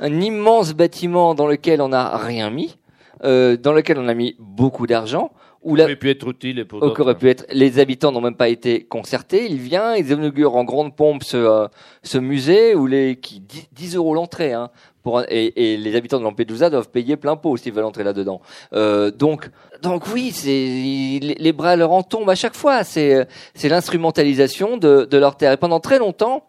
[0.00, 2.76] un, immense bâtiment dans lequel on n'a rien mis,
[3.24, 5.30] euh, dans lequel on a mis beaucoup d'argent,
[5.66, 5.84] Où la...
[5.84, 7.00] aurait pu être utile pour d'autres.
[7.02, 7.44] Aurait pu être.
[7.52, 9.46] Les habitants n'ont même pas été concertés.
[9.50, 11.66] Il vient, ils inaugurent en grande pompe ce, euh,
[12.02, 14.52] ce musée où les qui 10, euros l'entrée.
[14.52, 14.70] Hein,
[15.02, 18.40] pour, et, et, les habitants de Lampedusa doivent payer plein pot s'ils veulent entrer là-dedans.
[18.72, 19.50] Euh, donc,
[19.82, 22.84] donc oui, c'est les, les, bras leur en tombent à chaque fois.
[22.84, 25.52] C'est c'est l'instrumentalisation de, de leur terre.
[25.52, 26.44] Et pendant très longtemps,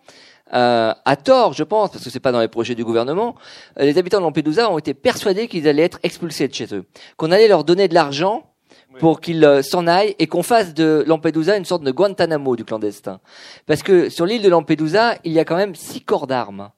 [0.54, 3.36] euh, à tort, je pense, parce que c'est pas dans les projets du gouvernement,
[3.80, 6.86] euh, les habitants de Lampedusa ont été persuadés qu'ils allaient être expulsés de chez eux,
[7.18, 8.44] qu'on allait leur donner de l'argent
[9.00, 12.66] pour qu'ils euh, s'en aillent et qu'on fasse de Lampedusa une sorte de Guantanamo du
[12.66, 13.20] clandestin.
[13.66, 16.72] Parce que sur l'île de Lampedusa, il y a quand même six corps d'armes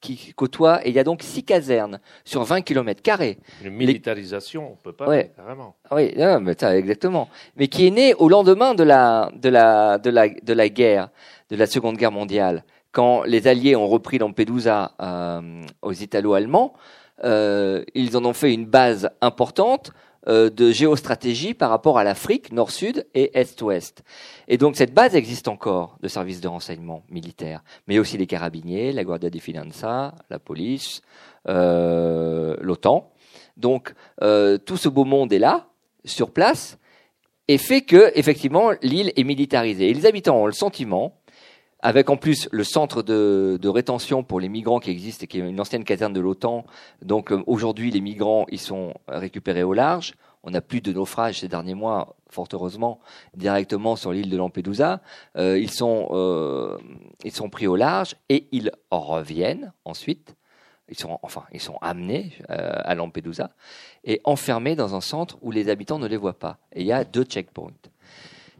[0.00, 3.38] qui côtoient, et il y a donc six casernes sur 20 kilomètres carrés.
[3.62, 5.30] Une militarisation, on peut pas, ouais.
[5.36, 5.76] carrément.
[5.90, 7.28] Oui, mais ça, exactement.
[7.56, 11.10] Mais qui est née au lendemain de la, de la, de la, de la guerre,
[11.50, 16.74] de la Seconde Guerre mondiale quand les Alliés ont repris Lampedusa euh, aux Italo-Allemands,
[17.24, 19.92] euh, ils en ont fait une base importante
[20.26, 24.02] de géostratégie par rapport à l'Afrique, nord-sud et est-ouest.
[24.48, 28.92] Et donc cette base existe encore de services de renseignement militaire, mais aussi les carabiniers,
[28.92, 31.00] la Guardia di Finanza, la police,
[31.48, 33.10] euh, l'OTAN.
[33.56, 35.68] Donc euh, tout ce beau monde est là,
[36.04, 36.78] sur place,
[37.48, 39.88] et fait que effectivement l'île est militarisée.
[39.88, 41.19] Et les habitants ont le sentiment
[41.82, 45.38] avec en plus le centre de, de, rétention pour les migrants qui existe et qui
[45.38, 46.64] est une ancienne caserne de l'OTAN.
[47.02, 50.14] Donc euh, aujourd'hui, les migrants, ils sont récupérés au large.
[50.42, 53.00] On n'a plus de naufrages ces derniers mois, fort heureusement,
[53.34, 55.00] directement sur l'île de Lampedusa.
[55.36, 56.78] Euh, ils sont euh,
[57.24, 60.34] ils sont pris au large et ils reviennent ensuite.
[60.88, 63.50] Ils sont enfin ils sont amenés euh, à Lampedusa
[64.04, 66.58] et enfermés dans un centre où les habitants ne les voient pas.
[66.72, 67.72] Et il y a deux checkpoints.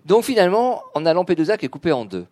[0.04, 2.26] Donc finalement, on a Lampedusa qui est coupé en deux.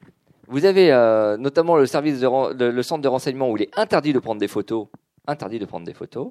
[0.48, 4.14] Vous avez euh, notamment le service de le, centre de renseignement où il est interdit
[4.14, 4.88] de prendre des photos.
[5.26, 6.30] Interdit de prendre des photos.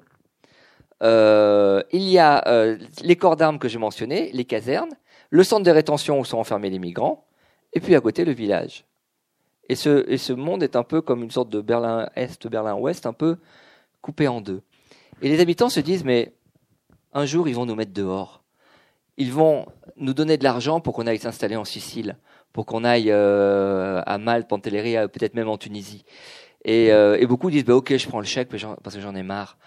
[1.04, 4.90] Euh, il y a euh, les corps d'armes que j'ai mentionnés, les casernes,
[5.30, 7.28] le centre de rétention où sont enfermés les migrants,
[7.72, 8.84] et puis à côté le village.
[9.68, 13.12] Et ce, monde est un peu comme une sorte de Berlin Est, Berlin Ouest, un
[13.12, 13.36] peu
[14.02, 14.62] coupé en deux.
[15.22, 16.34] Et les habitants se disent, mais
[17.12, 18.42] un jour ils vont nous mettre dehors.
[19.16, 22.16] Ils vont nous donner de l'argent pour qu'on aille s'installer en Sicile
[22.52, 26.04] pour qu'on aille euh, à Malte, Pantellerie, peut-être même en Tunisie.
[26.64, 29.22] Et, euh, et beaucoup disent bah, ok, je prends le chèque parce que j'en ai
[29.22, 29.58] marre.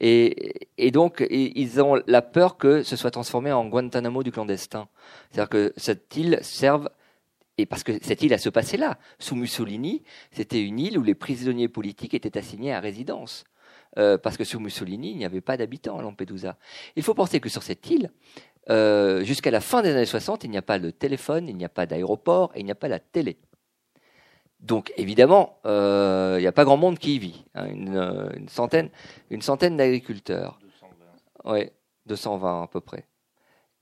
[0.00, 4.88] Et, et donc ils ont la peur que ce soit transformé en Guantanamo du clandestin,
[5.30, 6.88] c'est-à-dire que cette île serve
[7.58, 8.98] et parce que cette île a se passé là.
[9.18, 13.44] Sous Mussolini, c'était une île où les prisonniers politiques étaient assignés à résidence.
[13.96, 16.56] Euh, parce que sous Mussolini, il n'y avait pas d'habitants à Lampedusa.
[16.94, 18.12] Il faut penser que sur cette île,
[18.70, 21.64] euh, jusqu'à la fin des années 60, il n'y a pas de téléphone, il n'y
[21.64, 23.38] a pas d'aéroport et il n'y a pas la télé.
[24.60, 27.44] Donc évidemment, euh, il n'y a pas grand monde qui y vit.
[27.54, 28.90] Hein, une, une, centaine,
[29.30, 30.58] une centaine d'agriculteurs.
[31.44, 31.52] 220.
[31.52, 31.70] Oui,
[32.06, 33.06] 220 à peu près.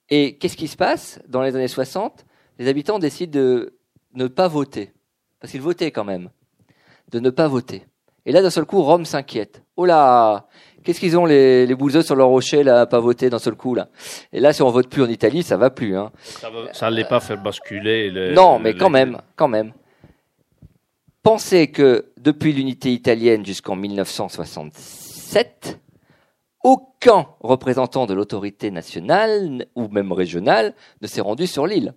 [0.09, 2.25] Et qu'est-ce qui se passe dans les années 60
[2.59, 3.79] Les habitants décident de
[4.14, 4.92] ne pas voter,
[5.40, 6.31] parce qu'ils votaient quand même,
[7.11, 7.87] de ne pas voter.
[8.25, 9.62] Et là, d'un seul coup, Rome s'inquiète.
[9.77, 10.49] Oh là,
[10.87, 13.75] Qu'est-ce qu'ils ont les, les bouseux sur leur rocher là, pas voter d'un seul coup
[13.75, 13.88] là?
[14.33, 15.96] Et là, si on vote plus en Italie, ça va plus.
[15.96, 16.12] Hein.
[16.72, 18.09] Ça n'allait pas faire basculer.
[18.09, 19.72] Le, non, mais quand même, quand même.
[21.25, 25.81] Pensez que depuis l'unité italienne jusqu'en 1967,
[26.62, 30.72] aucun représentant de l'autorité nationale ou même régionale
[31.03, 31.94] ne s'est rendu sur l'île.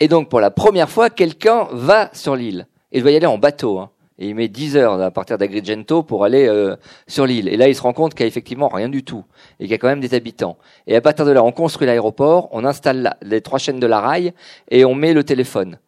[0.00, 2.66] Et donc, pour la première fois, quelqu'un va sur l'île.
[2.90, 3.78] Et il doit y aller en bateau.
[3.78, 6.76] Hein et il met 10 heures à partir d'Agrigento pour aller euh,
[7.08, 7.48] sur l'île.
[7.48, 9.24] Et là, il se rend compte qu'il n'y a effectivement rien du tout
[9.58, 10.58] et qu'il y a quand même des habitants.
[10.86, 14.00] Et à partir de là, on construit l'aéroport, on installe les trois chaînes de la
[14.00, 14.34] rail
[14.70, 15.78] et on met le téléphone.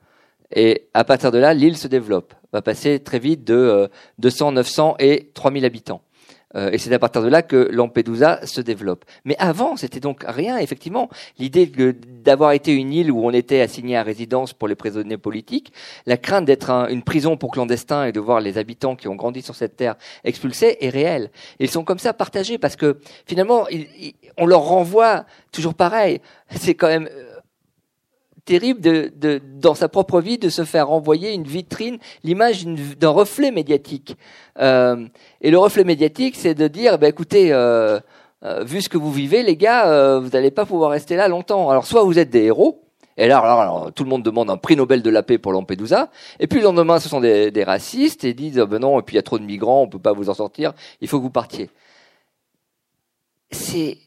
[0.55, 4.53] Et à partir de là, l'île se développe, va passer très vite de 200, euh,
[4.53, 6.01] 900 et 3000 habitants.
[6.55, 9.05] Euh, et c'est à partir de là que Lampedusa se développe.
[9.25, 10.59] Mais avant, c'était donc rien.
[10.59, 11.71] Effectivement, l'idée
[12.25, 15.73] d'avoir été une île où on était assigné à résidence pour les prisonniers politiques,
[16.07, 19.43] la crainte d'être une prison pour clandestins et de voir les habitants qui ont grandi
[19.43, 21.31] sur cette terre expulsés est réelle.
[21.59, 23.67] ils sont comme ça partagés parce que finalement,
[24.37, 26.21] on leur renvoie toujours pareil.
[26.51, 27.32] C'est quand même euh,
[28.45, 33.51] terrible de, dans sa propre vie de se faire renvoyer une vitrine, l'image d'un reflet
[33.51, 34.17] médiatique.
[34.59, 35.07] Euh,
[35.41, 38.01] et le reflet médiatique, c'est de dire, bah, écoutez, euh,
[38.45, 41.71] euh, vu ce que vous vivez, les gars, vous n'allez pas pouvoir rester là longtemps.
[41.71, 42.83] Alors soit vous êtes des héros,
[43.19, 46.11] et là, alors, tout le monde demande un prix Nobel de la paix pour Lampedusa.
[46.41, 49.15] Et puis le lendemain, ce sont des, des racistes et disent, ben non, et puis
[49.15, 51.23] il y a trop de migrants, on peut pas vous en sortir, il faut que
[51.23, 51.71] vous partiez.
[53.51, 53.99] C'est,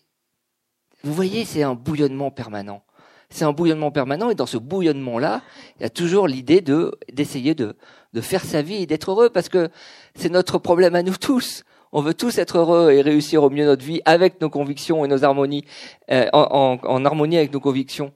[1.04, 2.82] vous voyez, c'est un bouillonnement permanent
[3.30, 5.42] c'est un bouillonnement permanent et dans ce bouillonnement-là,
[5.80, 7.76] il y a toujours l'idée de d'essayer de,
[8.14, 9.70] de faire sa vie et d'être heureux parce que
[10.16, 11.64] c'est notre problème à nous tous.
[11.92, 15.08] On veut tous être heureux et réussir au mieux notre vie avec nos convictions et
[15.08, 15.64] nos harmonies,
[16.12, 18.12] euh, en, en, en, harmonie avec nos convictions.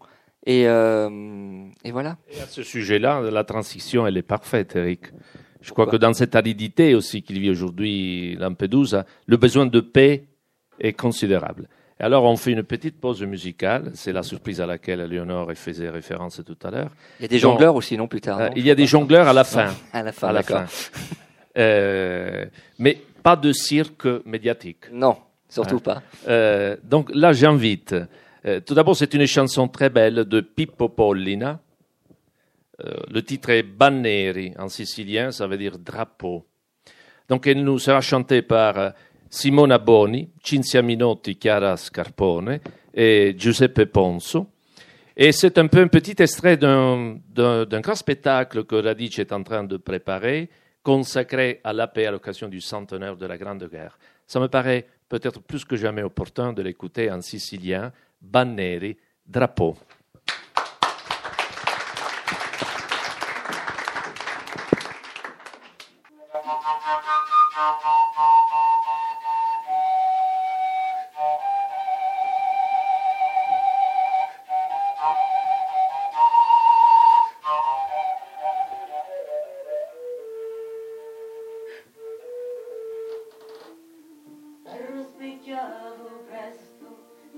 [0.45, 1.10] Et, euh,
[1.84, 2.17] et voilà.
[2.30, 5.12] Et à ce sujet-là, la transition, elle est parfaite, Eric.
[5.62, 10.28] Je crois que dans cette aridité aussi qu'il vit aujourd'hui Lampedusa, le besoin de paix
[10.80, 11.67] est considérable.
[12.02, 13.92] Alors, on fait une petite pause musicale.
[13.94, 16.92] C'est la surprise à laquelle Léonore faisait référence tout à l'heure.
[17.20, 19.28] Il y a des jongleurs aussi, non, plus tard euh, Il y a des jongleurs
[19.28, 19.74] à la fin.
[19.92, 20.64] à la fin, d'accord.
[21.58, 22.46] Euh,
[22.78, 24.86] mais pas de cirque médiatique.
[24.94, 25.18] Non,
[25.50, 25.82] surtout hein.
[25.84, 26.04] pas.
[26.30, 27.94] Euh, donc là, j'invite.
[28.66, 31.60] Tout d'abord, c'est une chanson très belle de Pippo Pollina.
[33.12, 36.46] Le titre est Banneri en sicilien, ça veut dire drapeau.
[37.28, 38.94] Donc elle nous sera chantée par
[39.30, 42.60] Simona Boni, Cinzia Minotti, Chiara Scarpone
[42.94, 44.48] et Giuseppe Ponso.
[45.15, 47.20] Et c'est un peu un petit extrait d'un
[47.82, 50.50] grand spectacle que Radice est en train de préparer,
[50.82, 54.00] consacré à la paix à l'occasion du centenaire de la Grande Guerre.
[54.26, 58.96] Ça me paraît peut-être plus que jamais opportun de l'écouter en sicilien, Banneri,
[59.28, 59.76] drapeau.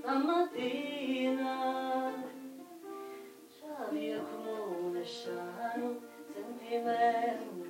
[0.08, 1.54] المدينة
[3.60, 5.94] شعبي يكمون الشعر
[6.34, 7.61] تنفي من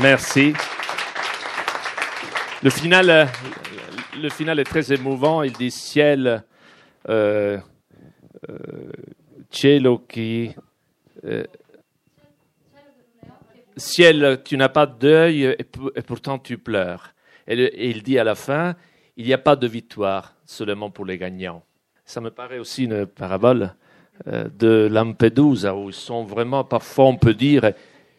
[0.00, 0.52] Merci.
[2.62, 3.24] Le final, euh,
[4.20, 5.42] le final est très émouvant.
[5.42, 6.44] Il dit ciel,
[7.08, 7.58] euh,
[8.48, 10.54] euh, qui.
[11.24, 11.44] Euh,
[13.76, 15.60] ciel, tu n'as pas d'œil et,
[15.96, 17.12] et, pourtant tu pleures.
[17.48, 18.76] Et, et, il dit à la fin,
[19.16, 21.64] il n'y a pas de victoire seulement pour les gagnants.
[22.04, 23.74] Ça me paraît aussi une parabole
[24.26, 27.72] de Lampedusa où ils sont vraiment, parfois on peut dire,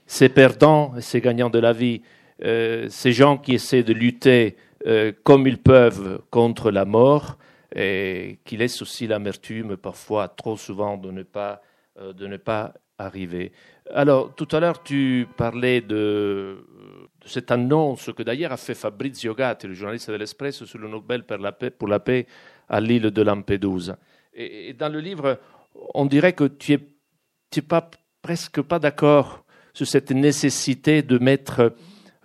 [0.10, 2.02] ces perdants, ces gagnants de la vie,
[2.44, 7.38] euh, ces gens qui essaient de lutter euh, comme ils peuvent contre la mort
[7.76, 11.62] et qui laissent aussi l'amertume parfois trop souvent de ne pas,
[12.00, 13.52] euh, de ne pas arriver.
[13.94, 16.58] Alors, tout à l'heure, tu parlais de,
[17.24, 21.24] cette annonce que d'ailleurs a fait Fabrizio Gatti, le journaliste de l'Espresso, sur le Nobel
[21.24, 22.26] pour la paix,
[22.68, 24.00] à l'île de Lampedusa.
[24.34, 25.40] Et, dans le livre,
[25.94, 26.80] on dirait que tu
[27.56, 27.92] n'es pas,
[28.24, 31.74] presque pas d'accord sur cette nécessité de mettre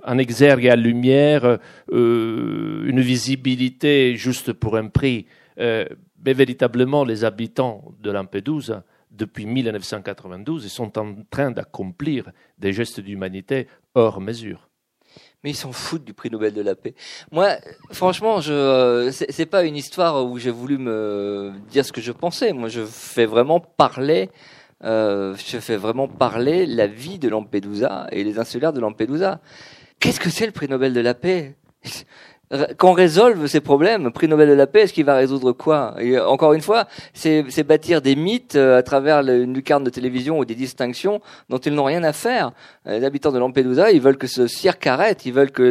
[0.05, 1.59] en exergue et à lumière
[1.93, 5.27] euh, une visibilité juste pour un prix.
[5.59, 5.87] Euh,
[6.25, 13.01] mais véritablement, les habitants de Lampedusa, depuis 1992, ils sont en train d'accomplir des gestes
[13.01, 14.69] d'humanité hors mesure.
[15.43, 16.95] Mais ils s'en foutent du prix Nobel de la paix.
[17.31, 17.57] Moi,
[17.93, 22.13] franchement, je euh, c'est pas une histoire où j'ai voulu me dire ce que je
[22.13, 22.53] pensais.
[22.53, 24.31] Moi, je fais vraiment parler,
[24.85, 29.41] euh, je fais vraiment parler la vie de Lampedusa et les insulaires de Lampedusa.
[29.99, 31.57] Qu'est-ce que c'est le prix Nobel de la paix?
[32.79, 34.13] Qu'on résolve ces problèmes.
[34.13, 35.95] Prix Nobel de la paix, est-ce qu'il va résoudre quoi?
[35.99, 40.39] Et Encore une fois, c'est bâtir des mythes euh, à travers une lucarne de télévision
[40.39, 42.53] ou des distinctions dont ils n'ont rien à faire.
[42.87, 45.63] Euh, les habitants de Lampedusa, ils veulent que ce cirque arrête, ils veulent que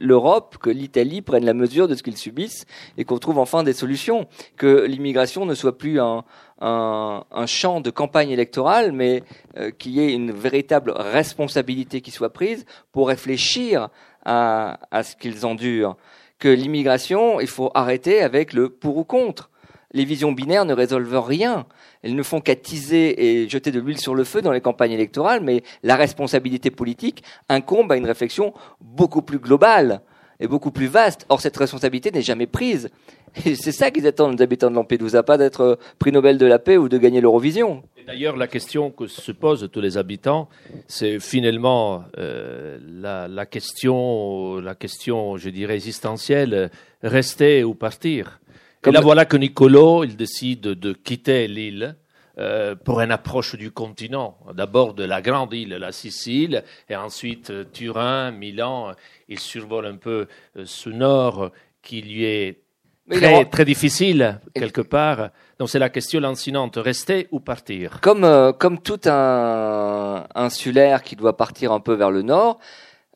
[0.00, 2.64] l'Europe, que l'Italie prennent la mesure de ce qu'ils subissent
[2.96, 6.24] et qu'on trouve enfin des solutions, que l'immigration ne soit plus un,
[6.60, 9.22] un, un, champ de campagne électorale, mais
[9.56, 13.88] euh, qu'il y ait une véritable responsabilité qui soit prise pour réfléchir
[14.24, 15.96] à, à ce qu'ils endurent.
[16.38, 19.50] Que l'immigration, il faut arrêter avec le pour ou contre.
[19.92, 21.66] Les visions binaires ne résolvent rien.
[22.02, 25.40] Elles ne font qu'attiser et jeter de l'huile sur le feu dans les campagnes électorales,
[25.42, 30.00] mais la responsabilité politique incombe à une réflexion beaucoup plus globale
[30.38, 31.26] et beaucoup plus vaste.
[31.28, 32.90] Or, cette responsabilité n'est jamais prise.
[33.46, 36.58] Et c'est ça qu'ils attendent, les habitants de Lampedusa, pas d'être prix Nobel de la
[36.58, 37.82] paix ou de gagner l'Eurovision.
[38.06, 40.48] D'ailleurs, la question que se posent tous les habitants,
[40.88, 46.70] c'est finalement euh, la, la, question, la question, je dirais, existentielle,
[47.02, 48.40] rester ou partir.
[48.82, 51.96] Comme Et là, voilà que Nicolo, il décide de quitter l'île
[52.38, 54.38] euh, pour une approche du continent.
[54.54, 58.92] D'abord de la grande île, la Sicile, et ensuite euh, Turin, Milan.
[59.28, 61.50] Il survole un peu euh, ce nord
[61.82, 62.62] qui lui est
[63.10, 65.30] très, très difficile, quelque part.
[65.58, 68.00] Donc c'est la question lancinante, rester ou partir?
[68.00, 72.58] Comme, euh, comme tout un insulaire qui doit partir un peu vers le nord,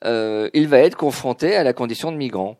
[0.05, 2.59] euh, il va être confronté à la condition de migrant.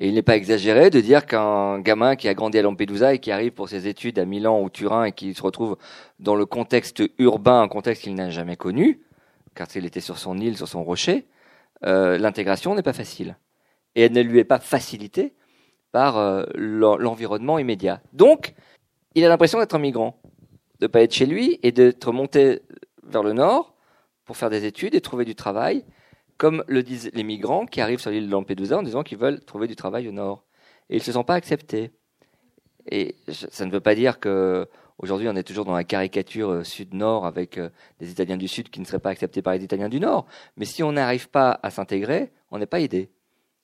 [0.00, 3.18] Et il n'est pas exagéré de dire qu'un gamin qui a grandi à Lampedusa et
[3.18, 5.76] qui arrive pour ses études à Milan ou Turin et qui se retrouve
[6.18, 9.02] dans le contexte urbain, un contexte qu'il n'a jamais connu,
[9.54, 11.26] car il était sur son île, sur son rocher,
[11.84, 13.36] euh, l'intégration n'est pas facile.
[13.94, 15.34] Et elle ne lui est pas facilitée
[15.92, 18.00] par euh, l'environnement immédiat.
[18.12, 18.54] Donc,
[19.14, 20.20] il a l'impression d'être un migrant,
[20.80, 22.60] de pas être chez lui et d'être monté
[23.04, 23.74] vers le nord
[24.24, 25.84] pour faire des études et trouver du travail,
[26.38, 29.44] comme le disent les migrants qui arrivent sur l'île de Lampedusa en disant qu'ils veulent
[29.44, 30.44] trouver du travail au nord.
[30.88, 31.92] Et ils ne se sont pas acceptés.
[32.90, 34.66] Et ça ne veut pas dire que
[34.98, 37.68] aujourd'hui on est toujours dans la caricature euh, sud-nord avec euh,
[38.00, 40.26] des Italiens du sud qui ne seraient pas acceptés par les Italiens du nord.
[40.56, 43.10] Mais si on n'arrive pas à s'intégrer, on n'est pas aidé.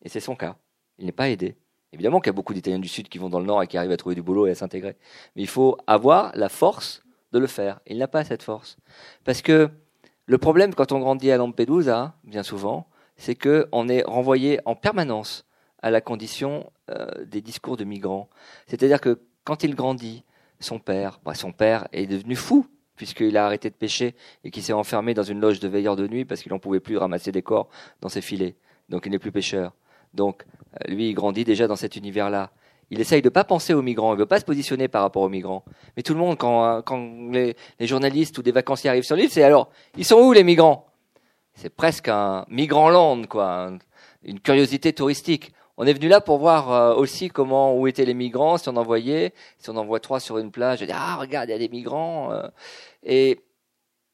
[0.02, 0.56] Et c'est son cas.
[0.98, 1.56] Il n'est pas aidé.
[1.92, 3.78] Évidemment qu'il y a beaucoup d'Italiens du Sud qui vont dans le Nord et qui
[3.78, 4.96] arrivent à trouver du boulot et à s'intégrer.
[5.36, 7.80] Mais il faut avoir la force de le faire.
[7.86, 8.76] Il n'a pas cette force.
[9.24, 9.70] Parce que
[10.26, 15.46] le problème quand on grandit à Lampedusa, bien souvent, c'est qu'on est renvoyé en permanence
[15.82, 18.28] à la condition euh, des discours de migrants.
[18.66, 20.24] C'est-à-dire que quand il grandit,
[20.60, 24.62] son père, bah, son père est devenu fou puisqu'il a arrêté de pêcher et qu'il
[24.62, 27.30] s'est enfermé dans une loge de veilleurs de nuit parce qu'il n'en pouvait plus ramasser
[27.32, 27.68] des corps
[28.00, 28.56] dans ses filets.
[28.88, 29.72] Donc il n'est plus pêcheur.
[30.14, 30.44] Donc,
[30.86, 32.50] lui, il grandit déjà dans cet univers-là.
[32.90, 35.28] Il essaye de pas penser aux migrants, il veut pas se positionner par rapport aux
[35.28, 35.64] migrants.
[35.96, 39.30] Mais tout le monde, quand, euh, quand les, journalistes ou des vacanciers arrivent sur l'île,
[39.30, 40.86] c'est alors, ils sont où les migrants?
[41.54, 43.72] C'est presque un migrant land, quoi,
[44.22, 45.52] une curiosité touristique.
[45.76, 48.76] On est venu là pour voir euh, aussi comment où étaient les migrants, si on
[48.76, 51.54] en voyait, si on en voit trois sur une plage, dit ah regarde il y
[51.54, 52.32] a des migrants
[53.04, 53.40] et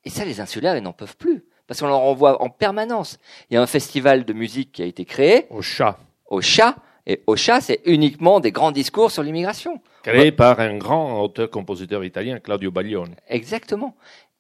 [0.05, 3.19] et ça les insulaires ils n'en peuvent plus parce qu'on leur envoie en permanence.
[3.49, 5.47] Il y a un festival de musique qui a été créé.
[5.51, 5.99] Au chat.
[6.29, 6.77] Au chat.
[7.07, 9.81] Et au chat, c'est uniquement des grands discours sur l'immigration.
[10.03, 13.15] Créé par un grand auteur-compositeur italien, Claudio Baglione.
[13.29, 13.95] Exactement.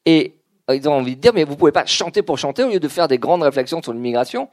[0.07, 0.35] Et
[0.73, 2.89] ils ont envie de dire, mais vous pouvez pas chanter pour chanter au lieu de
[2.89, 4.49] faire des grandes réflexions sur l'immigration.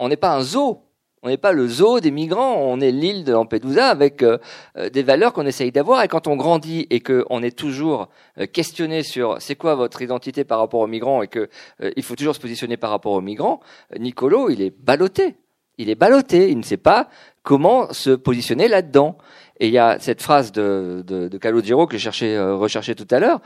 [0.00, 0.82] On n'est pas un zoo.
[1.24, 4.36] On n'est pas le zoo des migrants, on est l'île de Lampedusa avec euh,
[4.76, 6.02] euh, des valeurs qu'on essaye d'avoir.
[6.02, 10.44] Et quand on grandit et qu'on est toujours euh, questionné sur c'est quoi votre identité
[10.44, 11.48] par rapport aux migrants et que
[11.96, 13.60] il faut toujours se positionner par rapport aux migrants,
[13.98, 15.36] Nicolo, il est ballotté.
[15.78, 16.50] Il est ballotté.
[16.50, 17.08] Il ne sait pas
[17.42, 19.18] comment se positionner là-dedans.
[19.60, 23.06] Et il y a cette phrase de, de, de Calogero que je cherchais, recherchais tout
[23.10, 23.40] à l'heure,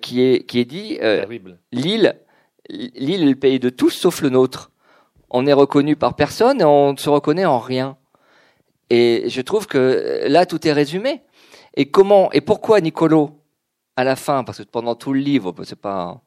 [0.00, 0.98] qui est qui est dit
[1.72, 2.16] l'île,
[2.68, 4.70] l'île est le pays de tous sauf le nôtre
[5.30, 7.96] on est reconnu par personne et on ne se reconnaît en rien.
[8.90, 11.22] Et je trouve que là, tout est résumé.
[11.76, 13.38] Et comment et pourquoi Nicolo
[13.96, 16.20] à la fin, parce que pendant tout le livre, c'est pas,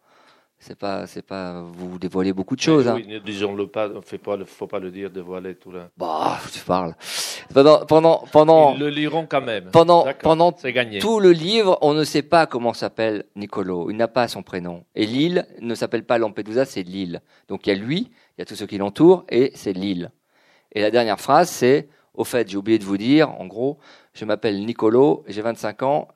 [0.66, 2.88] c'est pas, c'est pas, vous dévoilez beaucoup de choses.
[2.88, 2.94] hein.
[2.96, 5.90] Oui, ne disons-le pas, il ne faut pas le dire, dévoiler tout là.
[5.98, 6.96] Bah, tu parles.
[7.54, 9.66] Pendant, pendant, pendant, Ils le liront quand même.
[9.72, 11.00] pendant, pendant gagné.
[11.00, 13.90] tout le livre, on ne sait pas comment s'appelle Nicolo.
[13.90, 14.86] Il n'a pas son prénom.
[14.96, 17.22] Et l'île ne s'appelle pas Lampedusa, c'est l'île.
[17.50, 20.12] Donc il y a lui, il y a tous ceux qui l'entourent, et c'est l'île.
[20.72, 23.80] Et la dernière phrase, c'est, au fait, j'ai oublié de vous dire, en gros,
[24.14, 26.08] je m'appelle Nicolo, j'ai 25 ans,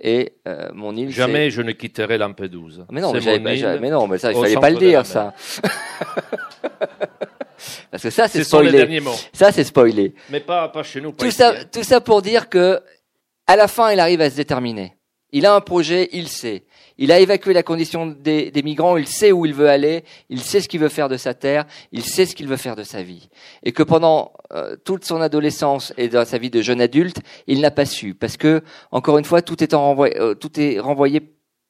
[0.00, 2.86] et euh, mon île, Jamais je ne quitterai Lampedusa.
[2.90, 5.34] Mais non, mais, pas- mais non, mais ça, il fallait pas le dire, ça.
[7.90, 9.00] Parce que ça, c'est spoilé.
[9.32, 10.14] Ça, c'est spoilé.
[10.30, 11.12] Mais pas, pas chez nous.
[11.12, 11.64] pas Tout ici, ça, hein.
[11.72, 12.80] tout ça pour dire que,
[13.46, 14.96] à la fin, il arrive à se déterminer.
[15.32, 16.64] Il a un projet, il sait.
[16.98, 20.60] Il a évacué la condition des, migrants, il sait où il veut aller, il sait
[20.60, 23.02] ce qu'il veut faire de sa terre, il sait ce qu'il veut faire de sa
[23.02, 23.28] vie.
[23.62, 27.60] Et que pendant euh, toute son adolescence et dans sa vie de jeune adulte, il
[27.60, 28.14] n'a pas su.
[28.14, 31.22] Parce que, encore une fois, tout est, en renvoyé, euh, tout est renvoyé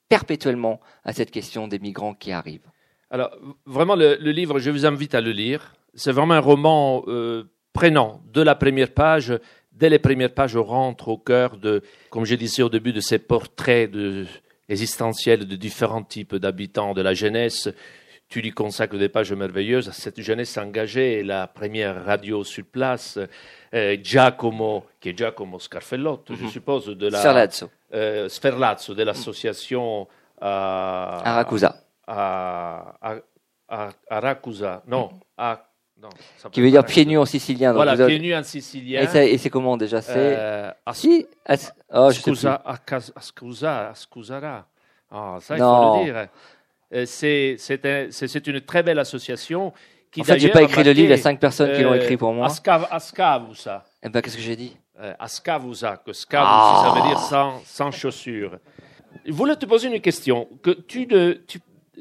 [0.08, 2.70] perpétuellement à cette question des migrants qui arrivent.
[3.10, 3.30] Alors,
[3.66, 5.74] vraiment, le, le livre, je vous invite à le lire.
[5.94, 9.38] C'est vraiment un roman euh, prenant de la première page.
[9.72, 13.00] Dès les premières pages, on rentre au cœur de, comme je disais au début, de
[13.00, 14.26] ces portraits de,
[14.68, 17.68] existentiels de différents types d'habitants de la jeunesse.
[18.28, 23.18] Tu lui consacres des pages merveilleuses à cette jeunesse engagée, la première radio sur place,
[23.74, 26.50] euh, Giacomo, qui est Giacomo Scarfellotto, je Mhm.
[26.50, 30.06] suppose, de la Sferlazzo, euh, Sferlazzo, de l'association
[30.40, 31.74] à, Aracusa,
[32.06, 33.14] à, à,
[33.68, 34.82] à, à Racusa.
[34.86, 35.08] Non,
[35.38, 35.67] à,
[36.02, 37.70] non, ça qui veut dire pieds nus en sicilien.
[37.70, 39.02] donc Voilà, avez- pieds nus en sicilien.
[39.02, 42.36] Et, c'est comment déjà C'est Euh, as- si as- oh, je sais plus.
[42.36, 42.62] scusa,
[43.20, 44.66] scusa, scusara.
[45.10, 45.94] Ah, ça, il Non.
[45.94, 46.28] faut le dire.
[46.94, 49.72] Euh, C'est un- une très belle association
[50.10, 51.82] qui En fait, j'ai pas écrit le livre, il y a marqué, cinq personnes qui
[51.82, 52.46] l'ont euh, écrit pour moi.
[52.46, 53.84] Ascav- Ascavusa.
[54.02, 56.82] Eh ben, qu'est-ce que j'ai dit Euh, Ascavusa, que Ah.
[56.94, 58.58] ça veut dire sans, sans chaussures.
[59.26, 60.48] Je voulais te poser une question.
[60.62, 61.60] Que tu ne tu,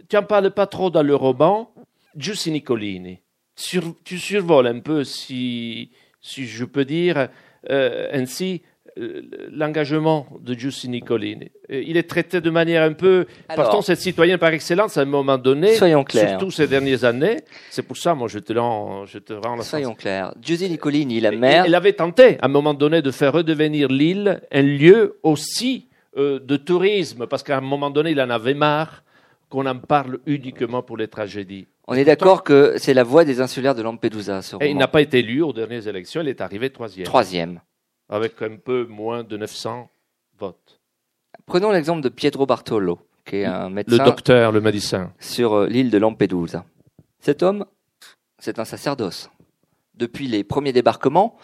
[0.09, 1.69] tu en parles pas trop dans le roman.
[2.15, 3.21] Giussi Nicolini,
[3.57, 5.89] Sur- tu survoles un peu, si,
[6.21, 7.27] si je peux dire
[7.69, 8.61] euh, ainsi,
[8.99, 11.51] euh, l'engagement de Giussi Nicolini.
[11.71, 13.25] Euh, Il est traité de manière un peu...
[13.49, 13.65] Alors.
[13.65, 15.73] Partons, c'est citoyen par excellence à un moment donné.
[15.75, 16.29] Soyons clairs.
[16.29, 17.37] Surtout ces dernières années.
[17.71, 20.33] C'est pour ça, moi, je te rends, je te rends la Soyons clairs.
[20.41, 24.39] Giuseppe Nicolini, la mère, Elle avait tenté, à un moment donné, de faire redevenir l'île
[24.51, 29.03] un lieu aussi euh, de tourisme, parce qu'à un moment donné, il en avait marre
[29.49, 31.67] qu'on en parle uniquement pour les tragédies.
[31.87, 34.87] On est d'accord que c'est la voix des insulaires de Lampedusa, ce Et il n'a
[34.87, 37.61] pas été élu aux dernières élections, il est arrivé troisième, Troisième.
[38.09, 39.89] avec un peu moins de 900
[40.37, 40.79] votes.
[41.45, 45.13] Prenons l'exemple de Pietro Bartolo, qui est un Le médecin docteur, le médecin.
[45.19, 46.65] sur euh, l'île de Lampedusa.
[47.19, 47.65] Cet homme,
[48.39, 49.29] c'est un sacerdoce.
[49.95, 51.37] Depuis les premiers débarquements,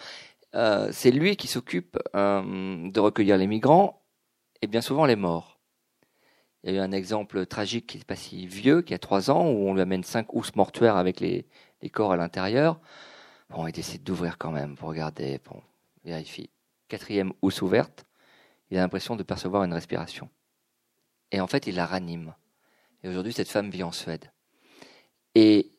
[0.54, 2.42] euh, c'est lui qui s'occupe euh,
[2.90, 4.02] de recueillir les migrants
[4.62, 5.53] et bien souvent les morts.
[6.64, 9.30] Il y a eu un exemple tragique qui n'est pas si vieux, qui a trois
[9.30, 11.46] ans, où on lui amène cinq housses mortuaires avec les,
[11.82, 12.80] les corps à l'intérieur.
[13.50, 15.38] Bon, il décide d'ouvrir quand même pour regarder.
[15.44, 15.60] Bon,
[16.04, 16.48] vérifie.
[16.88, 18.06] Quatrième housse ouverte,
[18.70, 20.30] il a l'impression de percevoir une respiration.
[21.32, 22.34] Et en fait, il la ranime.
[23.02, 24.32] Et aujourd'hui, cette femme vit en Suède.
[25.34, 25.70] Et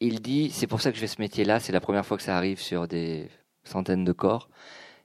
[0.00, 2.24] il dit, c'est pour ça que je fais ce métier-là, c'est la première fois que
[2.24, 3.28] ça arrive sur des
[3.62, 4.48] centaines de corps.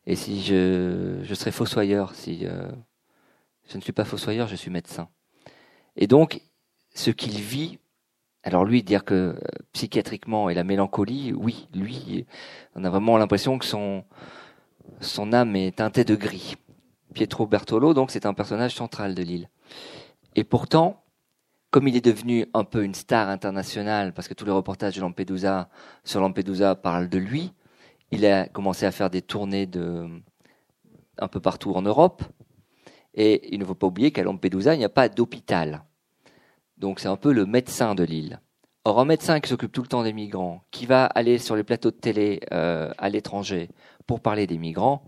[0.08, 2.72] Et si je, je serais fossoyeur, si euh,
[3.68, 5.08] je ne suis pas fossoyeur, je suis médecin.
[6.00, 6.42] Et donc,
[6.96, 7.78] ce qu'il vit,
[8.44, 9.40] alors lui, dire que euh,
[9.74, 12.26] psychiatriquement et la mélancolie, oui, lui,
[12.74, 14.06] on a vraiment l'impression que son,
[15.02, 16.56] son âme est teintée de gris.
[17.14, 19.50] Pietro Bertolo, donc, c'est un personnage central de l'île.
[20.36, 21.04] Et pourtant,
[21.70, 25.02] comme il est devenu un peu une star internationale, parce que tous les reportages de
[25.02, 25.70] Lampedusa
[26.06, 27.54] sur Lampedusa parlent de lui,
[28.12, 30.08] il a commencé à faire des tournées de
[31.18, 32.24] un peu partout en Europe.
[33.14, 35.84] Et il ne faut pas oublier qu'à Lampedusa, il n'y a pas d'hôpital.
[36.80, 38.40] Donc c'est un peu le médecin de l'île.
[38.86, 41.64] Or, un médecin qui s'occupe tout le temps des migrants, qui va aller sur les
[41.64, 43.70] plateaux de télé euh, à l'étranger
[44.08, 45.04] pour parler des migrants,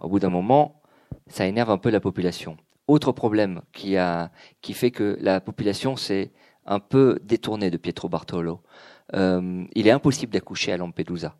[0.00, 0.80] au bout d'un moment,
[1.26, 2.56] ça énerve un peu la population.
[2.86, 4.30] Autre problème qui, a,
[4.62, 6.32] qui fait que la population s'est
[6.64, 8.62] un peu détournée de Pietro Bartolo.
[9.14, 11.36] Euh, il est impossible d'accoucher à Lampedusa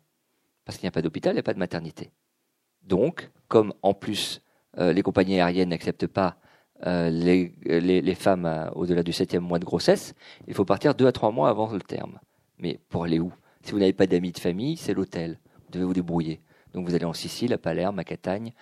[0.65, 2.11] parce qu'il n'y a pas d'hôpital, il n'y a pas de maternité.
[2.83, 4.41] Donc, comme en plus
[4.77, 6.37] euh, les compagnies aériennes n'acceptent pas
[6.85, 10.13] euh, les, les, les femmes à- au-delà du septième mois de grossesse,
[10.47, 12.19] il faut partir deux à trois mois avant le terme.
[12.59, 13.31] Mais pour aller où?
[13.63, 15.39] Si vous n'avez pas d'amis de famille, c'est l'hôtel.
[15.65, 16.39] Vous devez vous débrouiller.
[16.73, 18.53] Donc vous allez en Sicile, à Palerme, à Catagne,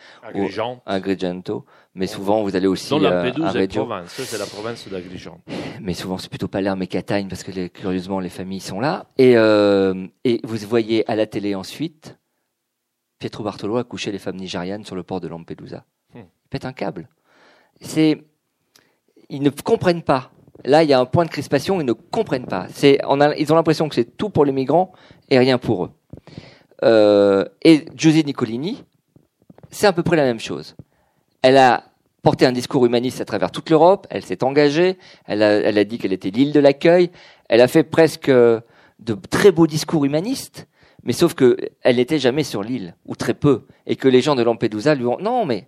[0.86, 3.86] à Agrigento, mais souvent vous allez aussi euh, à Reggio.
[3.86, 5.42] province, c'est la province d'Agrigent.
[5.82, 9.08] Mais souvent c'est plutôt Palerme et Catagne parce que les- curieusement les familles sont là.
[9.18, 12.18] Et, euh, et vous voyez à la télé ensuite
[13.20, 15.84] Pietro Bartolo a couché les femmes nigérianes sur le port de Lampedusa.
[16.14, 16.20] Hmm.
[16.20, 17.10] Il pète un câble.
[17.82, 18.24] C'est
[19.30, 20.32] ils ne comprennent pas.
[20.64, 22.68] Là, il y a un point de crispation, ils ne comprennent pas.
[22.72, 24.94] C'est, on a, ils ont l'impression que c'est tout pour les migrants
[25.30, 25.92] et rien pour eux.
[26.84, 28.84] Euh, et Giuseppe Nicolini,
[29.70, 30.76] c'est à peu près la même chose.
[31.42, 31.84] Elle a
[32.22, 35.84] porté un discours humaniste à travers toute l'Europe, elle s'est engagée, elle a, elle a
[35.84, 37.12] dit qu'elle était l'île de l'accueil,
[37.50, 40.68] elle a fait presque de très beaux discours humanistes,
[41.04, 44.34] mais sauf que elle n'était jamais sur l'île, ou très peu, et que les gens
[44.34, 45.20] de Lampedusa lui ont...
[45.20, 45.68] Non, mais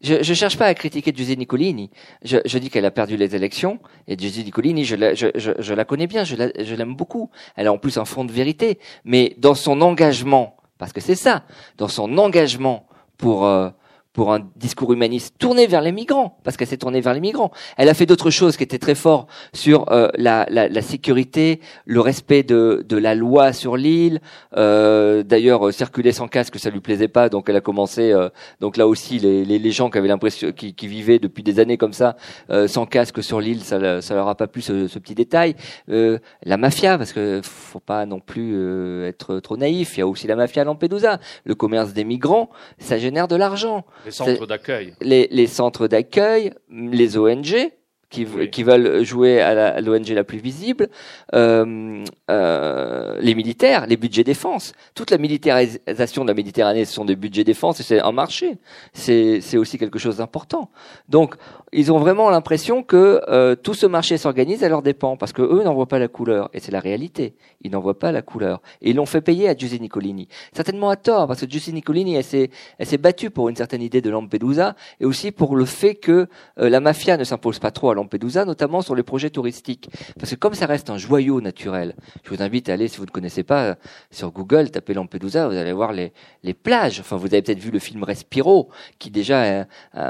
[0.00, 1.90] je ne cherche pas à critiquer Giuseppe Nicolini.
[2.24, 5.52] Je, je dis qu'elle a perdu les élections, et Giuseppe Nicolini, je la, je, je,
[5.58, 7.30] je la connais bien, je l'aime beaucoup.
[7.56, 11.16] Elle a en plus un fond de vérité, mais dans son engagement, parce que c'est
[11.16, 11.44] ça,
[11.76, 12.86] dans son engagement
[13.16, 13.46] pour...
[13.46, 13.70] Euh,
[14.18, 17.52] pour un discours humaniste tourné vers les migrants, parce qu'elle s'est tournée vers les migrants.
[17.76, 21.60] Elle a fait d'autres choses qui étaient très fortes sur euh, la, la, la, sécurité,
[21.86, 24.20] le respect de, de la loi sur l'île.
[24.56, 28.10] Euh, D'ailleurs, euh, circuler sans casque, ça lui plaisait pas, donc elle a commencé.
[28.10, 31.60] Euh, donc là aussi, les, les, gens qui avaient l'impression, qui, qui, vivaient depuis des
[31.60, 32.16] années comme ça,
[32.50, 35.54] euh, sans casque sur l'île, ça, ça leur a pas plu ce, ce petit détail.
[35.86, 39.96] la mafia, parce que faut pas non plus être trop naïf.
[39.96, 41.20] Il y a aussi la mafia à Lampedusa.
[41.44, 42.50] Le commerce des migrants,
[42.80, 43.84] ça génère de l'argent.
[44.08, 44.94] Les centres d'accueil.
[45.02, 47.70] Les, les, centres d'accueil, les ONG,
[48.10, 48.50] qui, oui.
[48.50, 50.88] qui veulent jouer à l'ONG la, la, plus visible,
[51.34, 54.72] euh, euh, les militaires, les budgets défense.
[54.94, 58.58] Toute la militarisation de la Méditerranée, ce sont des budgets défense et c'est un marché.
[58.92, 60.70] C'est aussi quelque chose d'important.
[61.08, 61.34] Donc,
[61.72, 65.42] ils ont vraiment l'impression que euh, tout ce marché s'organise à leur dépens, parce que
[65.42, 67.34] eux n'en voient pas la couleur, et c'est la réalité.
[67.60, 70.28] Ils n'en voient pas la couleur, et ils l'ont fait payer à Giuseppe Nicolini.
[70.54, 73.82] Certainement à tort, parce que Giuseppe Nicolini, elle s'est, elle s'est battue pour une certaine
[73.82, 76.26] idée de Lampedusa, et aussi pour le fait que
[76.58, 80.30] euh, la mafia ne s'impose pas trop à Lampedusa, notamment sur les projets touristiques, parce
[80.30, 81.94] que comme ça reste un joyau naturel,
[82.24, 83.76] je vous invite à aller, si vous ne connaissez pas,
[84.10, 87.00] sur Google, tapez Lampedusa, vous allez voir les, les plages.
[87.00, 89.64] Enfin, vous avez peut-être vu le film Respiro, qui déjà euh,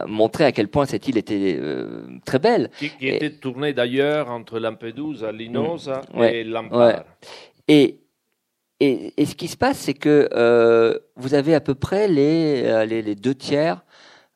[0.06, 2.70] montrait à quel point cette île était euh, très belle.
[2.78, 6.18] Qui, qui était tournée d'ailleurs entre Lampedusa, Linosa mmh.
[6.18, 6.78] ouais, et Lampard.
[6.78, 6.96] Ouais.
[7.68, 8.00] Et,
[8.80, 12.86] et, et, ce qui se passe, c'est que euh, vous avez à peu près les,
[12.86, 13.84] les, les deux tiers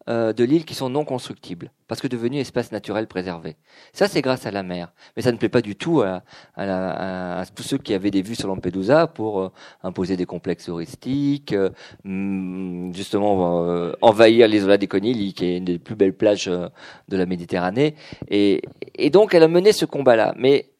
[0.08, 3.56] euh, de l'île qui sont non constructibles, parce que devenus espace naturel préservé.
[3.92, 4.92] Ça, c'est grâce à la mer.
[5.16, 6.22] Mais ça ne plaît pas du tout à,
[6.56, 10.66] à, à tous ceux qui avaient des vues sur Lampedusa pour euh, imposer des complexes
[10.66, 11.70] touristiques, euh,
[12.92, 16.68] justement euh, envahir l'isola des Conilles, qui est une des plus belles plages euh,
[17.08, 17.94] de la Méditerranée.
[18.28, 18.62] Et,
[18.94, 20.34] et donc, elle a mené ce combat-là.
[20.36, 20.71] Mais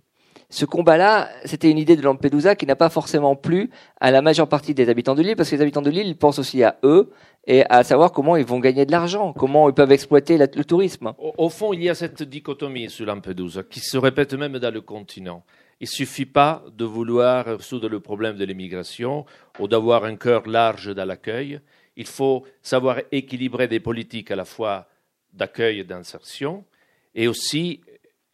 [0.52, 3.70] ce combat-là, c'était une idée de Lampedusa qui n'a pas forcément plu
[4.02, 6.38] à la majeure partie des habitants de l'île, parce que les habitants de l'île, pensent
[6.38, 7.10] aussi à eux
[7.46, 11.14] et à savoir comment ils vont gagner de l'argent, comment ils peuvent exploiter le tourisme.
[11.16, 14.72] Au, au, fond, il y a cette dichotomie sur Lampedusa qui se répète même dans
[14.72, 15.42] le continent.
[15.80, 19.24] Il suffit pas de vouloir résoudre le problème de l'immigration
[19.58, 21.60] ou d'avoir un cœur large dans l'accueil.
[21.96, 24.86] Il faut savoir équilibrer des politiques à la fois
[25.32, 26.66] d'accueil et d'insertion
[27.14, 27.80] et aussi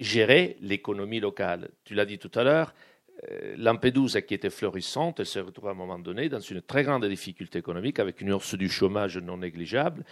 [0.00, 1.70] gérer l'économie locale.
[1.84, 2.74] Tu l'as dit tout à l'heure,
[3.30, 6.84] euh, Lampedusa, qui était florissante, elle se retrouve à un moment donné dans une très
[6.84, 10.04] grande difficulté économique avec une hausse du chômage non négligeable.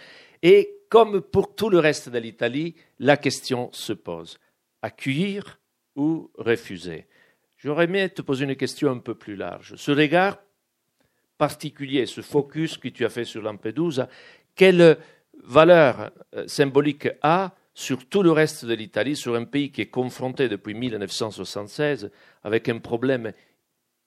[0.43, 4.37] Et comme pour tout le reste de l'Italie, la question se pose
[4.81, 5.59] accueillir
[5.95, 7.07] ou refuser?
[7.57, 9.75] J'aurais aimé te poser une question un peu plus large.
[9.77, 10.39] Ce regard
[11.37, 14.09] particulier, ce focus que tu as fait sur Lampedusa,
[14.55, 14.97] quelle
[15.43, 19.91] valeur euh, symbolique a sur tout le reste de l'Italie, sur un pays qui est
[19.91, 22.09] confronté depuis 1976
[22.43, 23.33] avec un problème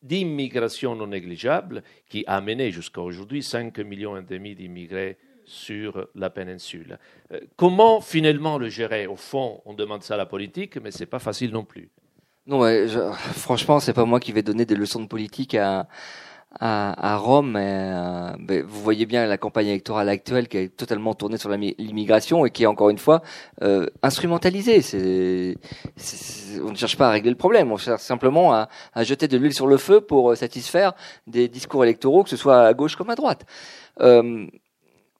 [0.03, 6.99] d'immigration non négligeable qui a amené jusqu'à aujourd'hui 5 millions d'immigrés sur la péninsule.
[7.31, 9.07] Euh, comment finalement le gérer?
[9.07, 11.91] Au fond, on demande ça à la politique, mais c'est pas facile non plus.
[12.47, 12.99] Non, ouais, je,
[13.35, 15.87] franchement, c'est pas moi qui vais donner des leçons de politique à,
[16.59, 17.57] à, à Rome.
[17.57, 22.44] Euh, ben, vous voyez bien la campagne électorale actuelle qui est totalement tournée sur l'immigration
[22.46, 23.22] et qui est encore une fois
[23.62, 24.82] euh, instrumentalisée.
[24.82, 25.57] C'est,
[26.62, 29.36] on ne cherche pas à régler le problème, on cherche simplement à, à jeter de
[29.36, 30.94] l'huile sur le feu pour satisfaire
[31.26, 33.46] des discours électoraux, que ce soit à gauche comme à droite.
[34.01, 34.46] Euh,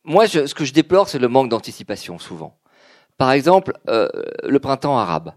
[0.05, 2.57] moi, je, ce que je déplore, c'est le manque d'anticipation souvent.
[3.19, 4.09] Par exemple, euh,
[4.45, 5.33] le printemps arabe.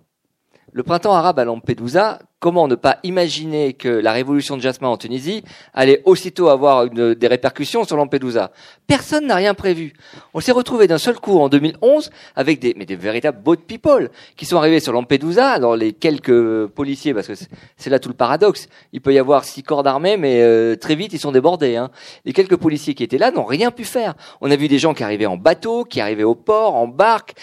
[0.71, 4.97] Le printemps arabe à Lampedusa, comment ne pas imaginer que la révolution de Jasmin en
[4.97, 8.51] Tunisie allait aussitôt avoir des répercussions sur Lampedusa
[8.85, 9.93] Personne n'a rien prévu.
[10.33, 14.09] On s'est retrouvé d'un seul coup en 2011 avec des, mais des véritables boat people
[14.35, 15.51] qui sont arrivés sur Lampedusa.
[15.51, 17.33] Alors les quelques policiers, parce que
[17.77, 20.95] c'est là tout le paradoxe, il peut y avoir six corps d'armée, mais euh, très
[20.95, 21.77] vite ils sont débordés.
[21.77, 21.91] Hein.
[22.25, 24.15] Les quelques policiers qui étaient là n'ont rien pu faire.
[24.41, 27.35] On a vu des gens qui arrivaient en bateau, qui arrivaient au port, en barque,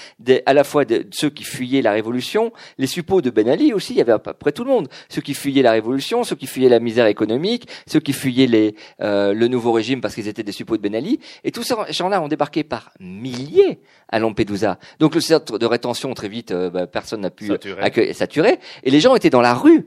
[0.44, 3.94] à la fois de, ceux qui fuyaient la révolution, les suppôts de Ben Ali aussi,
[3.94, 4.88] il y avait à peu près tout le monde.
[5.08, 8.74] Ceux qui fuyaient la révolution, ceux qui fuyaient la misère économique, ceux qui fuyaient les,
[9.00, 11.20] euh, le nouveau régime parce qu'ils étaient des suppôts de Ben Ali.
[11.44, 14.78] Et tous ces gens-là ont débarqué par milliers à Lampedusa.
[14.98, 17.82] Donc le centre de rétention, très vite, euh, bah, personne n'a pu Saturé.
[17.82, 18.58] accueillir, saturé.
[18.82, 19.86] Et les gens étaient dans la rue,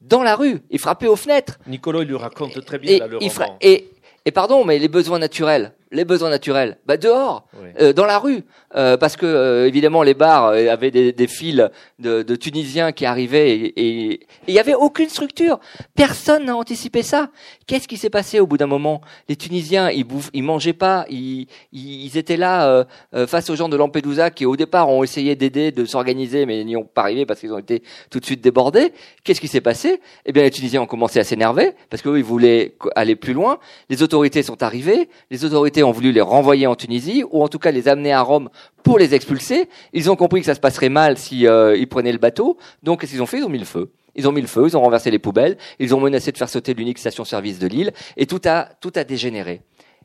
[0.00, 1.58] dans la rue, ils frappaient aux fenêtres.
[1.66, 3.56] Nicolas, il lui raconte très bien Et, le roman.
[3.60, 3.90] et,
[4.24, 7.68] et pardon, mais les besoins naturels, les besoins naturels, bah dehors, Oui.
[7.80, 8.42] euh, dans la rue,
[8.76, 11.68] euh, parce que euh, évidemment les bars euh, avaient des, des fils
[11.98, 15.58] de, de Tunisiens qui arrivaient et il y avait aucune structure.
[15.94, 17.30] Personne n'a anticipé ça.
[17.66, 19.00] Qu'est-ce qui s'est passé au bout d'un moment?
[19.28, 23.56] Les Tunisiens, ils bouffent, ils mangeaient pas, ils, ils, étaient là euh, euh, face aux
[23.56, 27.02] gens de Lampedusa qui au départ ont essayé d'aider, de s'organiser, mais n'y ont pas
[27.02, 28.92] arrivé parce qu'ils ont été tout de suite débordés.
[29.24, 30.00] Qu'est-ce qui s'est passé?
[30.26, 33.58] Eh bien, les Tunisiens ont commencé à s'énerver parce qu'eux, ils voulaient aller plus loin.
[33.88, 35.08] Les autorités sont arrivées.
[35.30, 38.22] Les autorités ont voulu les renvoyer en Tunisie ou en tout cas les amener à
[38.22, 38.48] Rome
[38.82, 39.68] pour les expulser.
[39.92, 42.58] Ils ont compris que ça se passerait mal si euh, ils prenaient le bateau.
[42.82, 43.38] Donc, qu'est-ce qu'ils ont fait?
[43.38, 43.92] Ils ont mis le feu.
[44.14, 46.48] Ils ont mis le feu, ils ont renversé les poubelles, ils ont menacé de faire
[46.48, 49.62] sauter l'unique station-service de l'île, et tout a tout a dégénéré.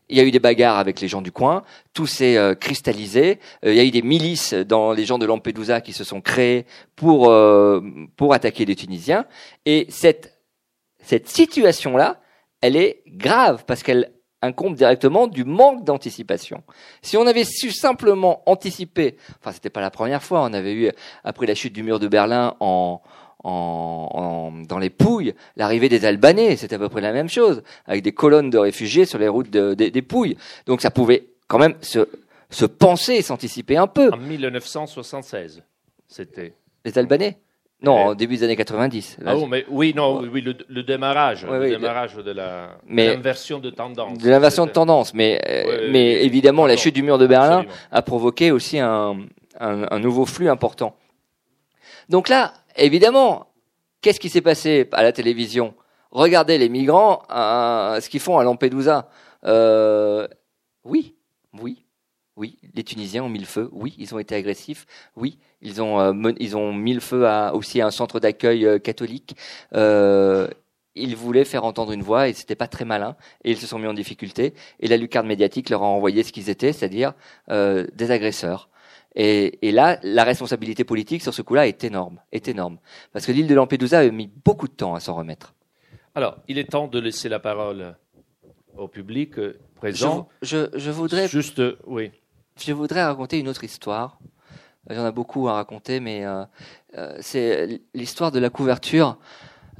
[0.08, 3.40] Il y a eu des bagarres avec les gens du coin, tout s'est euh, cristallisé.
[3.66, 6.22] Euh, il y a eu des milices dans les gens de Lampedusa qui se sont
[6.22, 7.82] créés pour euh,
[8.16, 9.26] pour attaquer les Tunisiens.
[9.66, 10.40] Et cette
[11.00, 12.22] cette situation-là,
[12.62, 14.12] elle est grave parce qu'elle
[14.46, 16.64] incombe directement du manque d'anticipation.
[17.02, 20.92] Si on avait su simplement anticiper, enfin c'était pas la première fois, on avait eu
[21.24, 23.02] après la chute du mur de Berlin en
[23.48, 27.62] en, en- dans les Pouilles, l'arrivée des Albanais, c'était à peu près la même chose,
[27.86, 30.36] avec des colonnes de réfugiés sur les routes de- des- des Pouilles.
[30.66, 32.10] Donc ça pouvait quand même se,
[32.50, 34.10] se penser s'anticiper un peu.
[34.12, 35.62] En 1976,
[36.08, 36.54] c'était.
[36.86, 37.38] Les Albanais
[37.86, 39.18] Non, au début des années 90.
[39.26, 42.32] Ah bon, mais oui, non, oui, oui, le, le démarrage, Oui, le oui, démarrage de
[42.32, 44.18] la Mais- l'inversion de tendance.
[44.18, 46.26] de l'inversion de tendance, mais, euh, mais oui.
[46.26, 47.74] évidemment, la chute du mur de Berlin Absolument.
[47.92, 49.18] a provoqué aussi un,
[49.60, 50.96] un, un nouveau flux important.
[52.10, 53.48] Donc là, évidemment,
[54.02, 55.74] qu'est-ce qui s'est passé à la télévision?
[56.12, 59.10] Regardez les migrants, euh, ce qu'ils font à Lampedusa.
[59.46, 60.28] Euh,
[60.84, 61.16] oui,
[61.62, 61.85] oui,
[62.38, 63.70] oui, les Tunisiens ont mis le feu.
[63.72, 64.86] Oui, ils ont été agressifs.
[65.16, 68.66] Oui, ils ont euh, ils ont mis le feu à, aussi à un centre d'accueil
[68.66, 69.36] euh, catholique.
[69.74, 70.48] Euh,
[70.96, 73.80] ils voulaient faire entendre une voix et c'était pas très malin et ils se sont
[73.80, 77.14] mis en difficulté et la lucarne médiatique leur a envoyé ce qu'ils étaient, c'est-à-dire
[77.52, 78.70] euh, des agresseurs.
[79.18, 82.78] Et, et là, la responsabilité politique sur ce coup-là est énorme, est énorme,
[83.14, 85.54] parce que l'île de Lampedusa a mis beaucoup de temps à s'en remettre.
[86.16, 87.96] Alors, il est temps de laisser la parole
[88.78, 90.28] au public Je, présent.
[90.42, 92.12] je, je voudrais, Juste, oui.
[92.60, 94.20] Je voudrais raconter une autre histoire.
[94.90, 96.44] Il y en a beaucoup à raconter, mais euh,
[96.98, 99.18] euh, c'est l'histoire de la couverture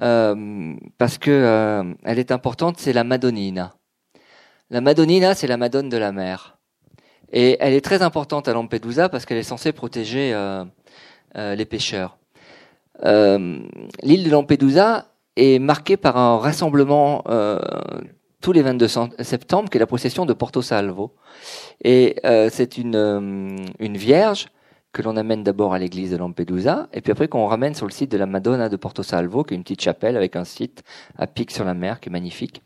[0.02, 2.78] euh, parce que elle est importante.
[2.80, 3.76] C'est la Madonnina.
[4.72, 6.58] La Madonnina, c'est la Madone de la mer,
[7.32, 10.34] et elle est très importante à Lampedusa parce qu'elle est censée protéger
[11.36, 12.18] les pêcheurs.
[13.04, 15.06] L'île de Lampedusa
[15.36, 17.24] est marquée par un rassemblement
[18.46, 21.16] tous les 22 cent- septembre, qui est la procession de Porto Salvo.
[21.84, 24.50] Et euh, c'est une, euh, une vierge
[24.94, 27.92] que l'on amène d'abord à l'église de Lampedusa, et puis après qu'on ramène sur le
[27.92, 30.84] site de la Madonna de Porto Salvo, qui est une petite chapelle avec un site
[31.18, 32.62] à pic sur la mer, qui est magnifique.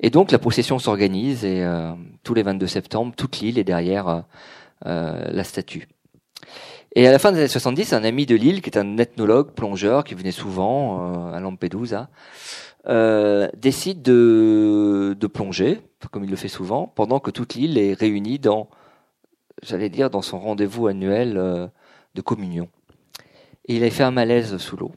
[0.00, 1.92] Et donc la procession s'organise, et euh,
[2.22, 4.20] tous les 22 septembre, toute l'île est derrière euh,
[4.84, 5.88] euh, la statue.
[6.94, 9.52] Et à la fin des années 70, un ami de l'île, qui est un ethnologue,
[9.52, 12.10] plongeur, qui venait souvent euh, à Lampedusa,
[12.88, 15.80] euh, décide de, de plonger,
[16.10, 18.68] comme il le fait souvent, pendant que toute l'île est réunie dans,
[19.62, 21.66] j'allais dire, dans son rendez-vous annuel euh,
[22.14, 22.68] de communion.
[23.66, 24.92] Et il a fait un malaise sous l'eau.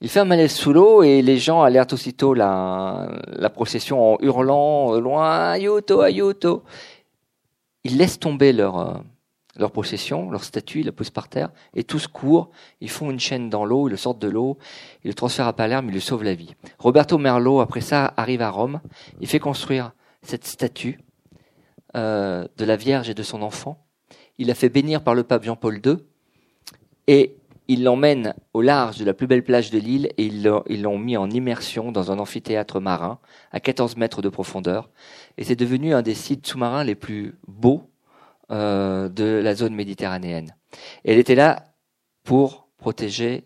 [0.00, 4.18] Il fait un malaise sous l'eau et les gens alertent aussitôt la, la procession en
[4.20, 6.64] hurlant au loin Ayuto, Ayuto.
[7.84, 8.94] Ils laissent tomber leur, euh,
[9.56, 12.50] leur procession, leur statue, ils la posent par terre et tous courent.
[12.80, 14.58] Ils font une chaîne dans l'eau, ils le sortent de l'eau,
[15.04, 16.54] ils le transfèrent à Palerme, ils lui sauvent la vie.
[16.78, 18.80] Roberto Merlo, après ça, arrive à Rome.
[19.20, 19.92] Il fait construire
[20.22, 21.00] cette statue
[21.96, 23.84] euh, de la Vierge et de son enfant.
[24.38, 25.96] Il l'a fait bénir par le pape Jean-Paul II
[27.06, 27.36] et
[27.68, 31.16] il l'emmène au large de la plus belle plage de l'île et ils l'ont- mis
[31.16, 33.18] en immersion dans un amphithéâtre marin
[33.52, 34.90] à 14 mètres de profondeur.
[35.38, 37.88] Et c'est devenu un des sites sous-marins les plus beaux
[38.50, 40.54] euh, de la zone méditerranéenne.
[41.04, 41.64] Et elle était là
[42.24, 43.44] pour protéger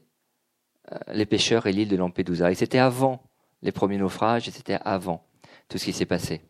[1.13, 2.51] les pêcheurs et l'île de Lampedusa.
[2.51, 3.23] Et c'était avant
[3.63, 5.25] les premiers naufrages et c'était avant
[5.69, 6.43] tout ce qui s'est passé.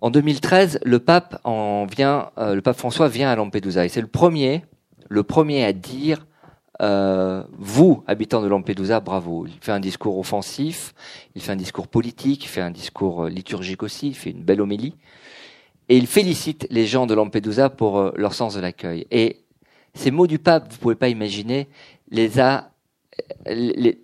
[0.00, 4.02] En 2013, le pape en vient, euh, le pape François vient à Lampedusa et c'est
[4.02, 4.64] le premier,
[5.08, 6.26] le premier à dire
[6.82, 9.46] euh, vous, habitants de Lampedusa, bravo.
[9.46, 10.94] Il fait un discours offensif,
[11.34, 14.42] il fait un discours politique, il fait un discours euh, liturgique aussi, il fait une
[14.42, 14.94] belle homélie.
[15.88, 19.06] Et il félicite les gens de Lampedusa pour euh, leur sens de l'accueil.
[19.10, 19.44] Et
[19.94, 21.68] ces mots du pape, vous pouvez pas imaginer,
[22.10, 22.70] les a
[23.46, 23.98] les.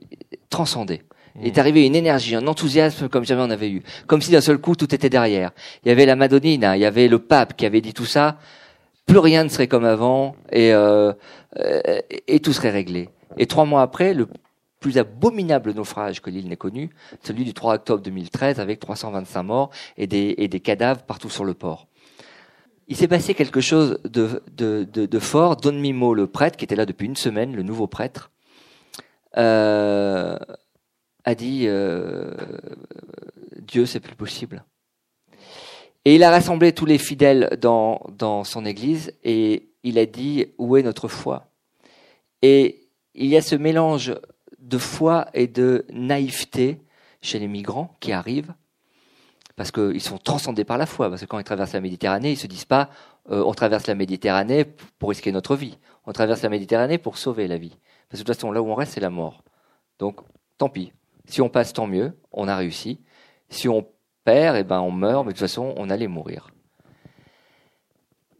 [1.40, 3.82] Il est arrivé une énergie, un enthousiasme comme jamais on avait eu.
[4.06, 5.52] Comme si d'un seul coup tout était derrière.
[5.84, 8.38] Il y avait la Madonnina, il y avait le pape qui avait dit tout ça.
[9.06, 11.12] Plus rien ne serait comme avant et, euh,
[12.28, 13.08] et tout serait réglé.
[13.38, 14.28] Et trois mois après, le
[14.82, 16.90] plus abominable naufrage que l'île n'ait connu,
[17.22, 21.44] celui du 3 octobre 2013 avec 325 morts et des, et des cadavres partout sur
[21.44, 21.86] le port.
[22.88, 25.56] Il s'est passé quelque chose de, de, de, de fort.
[25.56, 28.31] Don Mimo, le prêtre, qui était là depuis une semaine, le nouveau prêtre,
[29.36, 30.36] euh,
[31.24, 32.32] a dit euh,
[33.60, 34.64] Dieu, c'est plus possible.
[36.04, 40.46] Et il a rassemblé tous les fidèles dans, dans son église et il a dit
[40.58, 41.46] Où est notre foi?
[42.42, 44.14] Et il y a ce mélange
[44.58, 46.80] de foi et de naïveté
[47.20, 48.54] chez les migrants qui arrivent,
[49.54, 52.38] parce qu'ils sont transcendés par la foi, parce que quand ils traversent la Méditerranée, ils
[52.38, 52.90] se disent pas
[53.30, 54.64] euh, on traverse la Méditerranée
[54.98, 57.76] pour risquer notre vie, on traverse la Méditerranée pour sauver la vie.
[58.12, 59.42] Parce que de toute façon, là où on reste, c'est la mort.
[59.98, 60.20] Donc,
[60.58, 60.92] tant pis.
[61.24, 63.00] Si on passe, tant mieux, on a réussi.
[63.48, 63.88] Si on
[64.24, 66.50] perd, eh ben, on meurt, mais de toute façon, on allait mourir.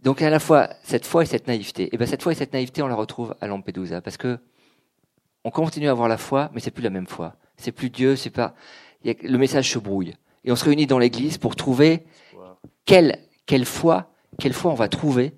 [0.03, 1.85] Donc, à la fois, cette foi et cette naïveté.
[1.85, 4.39] Et eh ben, cette foi et cette naïveté, on la retrouve à Lampedusa, parce que
[5.45, 7.37] on continue à avoir la foi, mais c'est plus la même foi.
[7.57, 8.55] C'est plus Dieu, c'est pas.
[9.03, 10.13] le message se brouille.
[10.45, 12.05] Et on se réunit dans l'église pour trouver
[12.85, 15.33] quelle, quelle foi, quelle foi on va trouver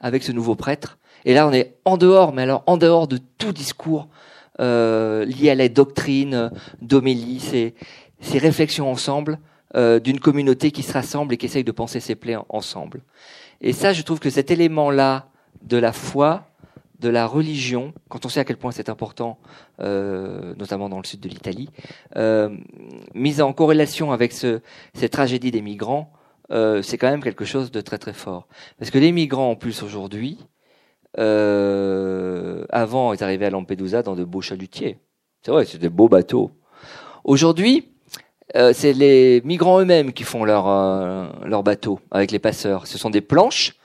[0.00, 0.98] avec ce nouveau prêtre.
[1.26, 4.08] Et là, on est en dehors, mais alors en dehors de tout discours
[4.60, 6.50] euh, lié à la doctrine
[6.80, 7.74] d'Omélie, ces,
[8.20, 9.38] ces réflexions ensemble
[9.74, 13.02] euh, d'une communauté qui se rassemble et qui essaye de penser ses plaies ensemble.
[13.60, 15.28] Et ça, je trouve que cet élément-là
[15.62, 16.48] de la foi,
[17.00, 19.38] de la religion, quand on sait à quel point c'est important,
[19.80, 21.70] euh, notamment dans le sud de l'Italie,
[22.16, 22.56] euh,
[23.14, 24.60] mise en corrélation avec ce,
[24.94, 26.12] cette tragédie des migrants,
[26.52, 28.46] euh, c'est quand même quelque chose de très très fort.
[28.78, 30.38] Parce que les migrants en plus aujourd'hui,
[31.18, 34.98] euh, avant ils arrivaient à Lampedusa dans de beaux chalutiers.
[35.42, 36.50] C'est vrai, c'est des beaux bateaux.
[37.24, 37.88] Aujourd'hui,
[38.54, 42.86] euh, c'est les migrants eux-mêmes qui font leur euh, leur bateau avec les passeurs.
[42.86, 43.76] Ce sont des planches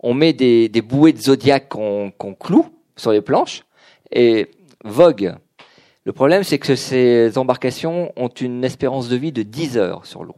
[0.00, 2.66] on met des, bouées de zodiaque qu'on cloue
[2.96, 3.64] sur les planches
[4.12, 4.50] et
[4.84, 5.34] vogue.
[6.04, 10.24] Le problème, c'est que ces embarcations ont une espérance de vie de 10 heures sur
[10.24, 10.36] l'eau.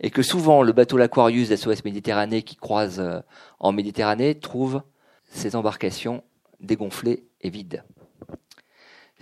[0.00, 3.20] Et que souvent, le bateau l'Aquarius SOS Méditerranée qui croise euh,
[3.60, 4.80] en Méditerranée trouve
[5.30, 6.22] ces embarcations
[6.60, 7.82] dégonflées et vides.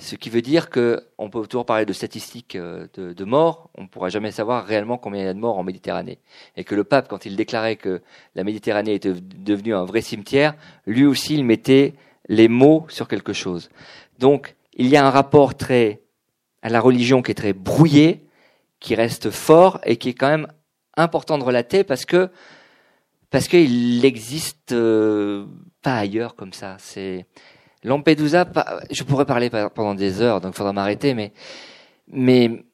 [0.00, 3.82] Ce qui veut dire que on peut toujours parler de statistiques euh, de, morts, on
[3.82, 6.18] ne pourra jamais savoir réellement combien il y a de morts en Méditerranée.
[6.56, 8.00] Et que le pape, quand il déclarait que
[8.36, 10.54] la Méditerranée était devenue un vrai cimetière,
[10.86, 11.94] lui aussi, il mettait
[12.28, 13.70] les mots sur quelque chose.
[14.20, 16.00] Donc, il y a un rapport très
[16.62, 18.24] à la religion qui est très brouillé,
[18.78, 20.46] qui reste fort et qui est quand même
[20.96, 22.30] important de relater parce que
[23.30, 25.44] parce qu'il n'existe euh,
[25.82, 26.76] pas ailleurs comme ça.
[26.78, 27.26] C'est
[27.84, 28.46] Lampedusa,
[28.90, 31.32] je pourrais parler pendant des heures, donc faudra m'arrêter, mais
[32.10, 32.64] mais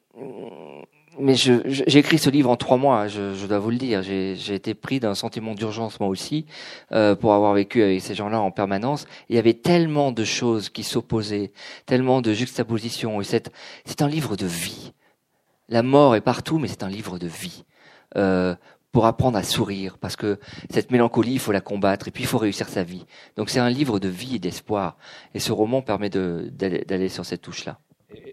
[1.18, 4.02] mais j'ai écrit ce livre en trois mois, je, je dois vous le dire.
[4.02, 6.46] J'ai été pris d'un sentiment d'urgence moi aussi,
[6.92, 9.06] euh, pour avoir vécu avec ces gens-là en permanence.
[9.28, 11.52] Il y avait tellement de choses qui s'opposaient,
[11.86, 13.20] tellement de juxtapositions.
[13.20, 14.92] Et c'est un livre de vie.
[15.68, 17.64] La mort est partout, mais c'est un livre de vie.
[18.16, 18.54] Euh,
[18.94, 20.38] pour apprendre à sourire, parce que
[20.70, 23.04] cette mélancolie, il faut la combattre, et puis il faut réussir sa vie.
[23.34, 24.96] Donc c'est un livre de vie et d'espoir,
[25.34, 27.80] et ce roman permet d'aller sur cette touche-là.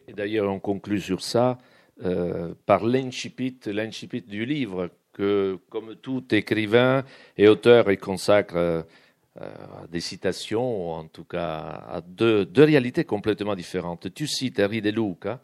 [0.07, 1.57] Et, d'ailleurs, on conclut sur ça
[2.05, 7.05] euh, par l'incipit, l'incipit du livre, que comme tout écrivain
[7.37, 8.83] et auteur, il consacre euh,
[9.89, 14.13] des citations, ou en tout cas à deux, réalités complètement différentes.
[14.13, 15.41] Tu cites Henri de Luca,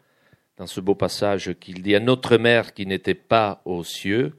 [0.58, 4.34] dans ce beau passage qu'il dit à notre mère qui n'était pas aux cieux,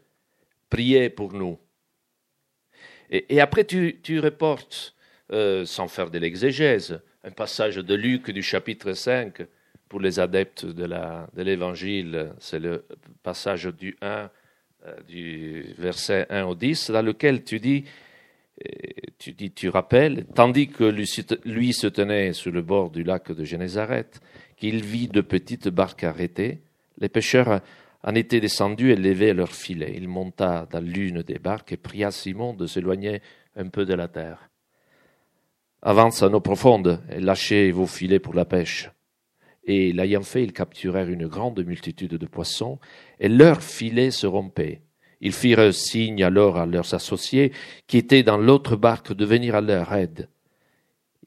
[0.70, 1.57] priez pour nous.
[3.11, 4.95] Et, après, tu, reportes,
[5.32, 9.41] euh, sans faire de l'exégèse, un passage de Luc du chapitre 5
[9.88, 12.34] pour les adeptes de l'évangile.
[12.39, 12.86] C'est le
[13.24, 14.30] passage du 1,
[14.86, 17.84] euh, du verset 1 au 10, dans lequel tu dis,
[18.63, 18.70] euh,
[19.17, 23.43] tu dis, tu rappelles, tandis que lui, se tenait sur le bord du lac de
[23.43, 24.22] Génézareth,
[24.55, 26.59] qu'il vit de petites barques arrêtées,
[26.99, 27.61] les pêcheurs
[28.04, 29.93] en étaient descendus et levaient leurs filets.
[29.95, 33.22] Il monta dans l'une des barques et pria Simon de s'éloigner
[33.56, 34.50] un peu de la terre.
[35.82, 38.89] Avance à eau profonde et lâchez vos filets pour la pêche.
[39.64, 42.80] Et l'ayant fait, ils capturèrent une grande multitude de poissons,
[43.20, 44.82] et leurs filets se rompaient.
[45.22, 47.52] Ils firent signe alors à leurs associés,
[47.88, 50.30] qui étaient dans l'autre barque, de venir à leur aide.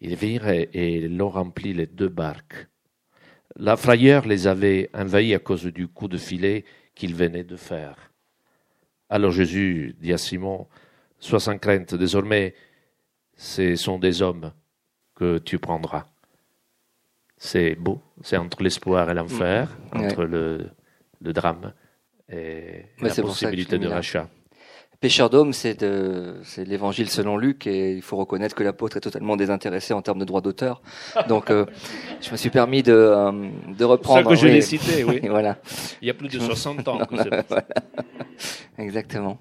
[0.01, 2.67] Ils virent et l'ont rempli les deux barques.
[3.57, 7.97] La frayeur les avait envahis à cause du coup de filet qu'ils venaient de faire.
[9.09, 10.67] Alors Jésus dit à Simon,
[11.19, 12.55] Sois sans crainte, désormais
[13.37, 14.53] ce sont des hommes
[15.15, 16.07] que tu prendras.
[17.37, 18.01] c'est beau.
[18.23, 19.99] C'est entre l'espoir et l'enfer, Mm.
[20.01, 20.07] Ouais.
[20.07, 20.71] entre le,
[21.21, 21.73] le drame
[22.29, 24.29] et la possibilité de rachat.
[25.03, 29.01] Pêcheur d'hommes, c'est de, c'est l'évangile selon Luc, et il faut reconnaître que l'apôtre est
[29.01, 30.81] totalement désintéressé en termes de droit d'auteur.
[31.29, 31.67] Donc, euh,
[32.21, 33.33] je me suis permis de, euh,
[33.77, 34.31] de reprendre.
[34.31, 34.53] que je oui.
[34.53, 35.21] l'ai cité, oui.
[35.29, 35.59] Voilà,
[36.01, 37.17] Il y a plus de 60 ans que
[37.49, 37.65] Voilà.
[38.79, 39.41] exactement.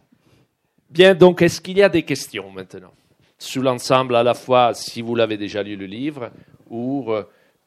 [0.90, 2.92] Bien, donc est-ce qu'il y a des questions maintenant?
[3.38, 6.32] Sur l'ensemble, à la fois, si vous l'avez déjà lu le livre,
[6.72, 7.24] ou euh,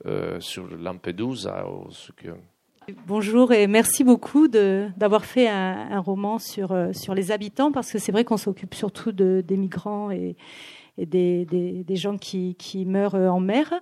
[0.07, 2.30] euh, sur Lampedusa, ou ce que...
[3.07, 7.99] Bonjour et merci beaucoup d'avoir fait un, roman sur, euh, sur les habitants parce que
[7.99, 10.37] c'est vrai qu'on s'occupe surtout de, des migrants et
[10.99, 11.45] des,
[11.84, 13.72] des, gens qui, qui meurent euh, en mer.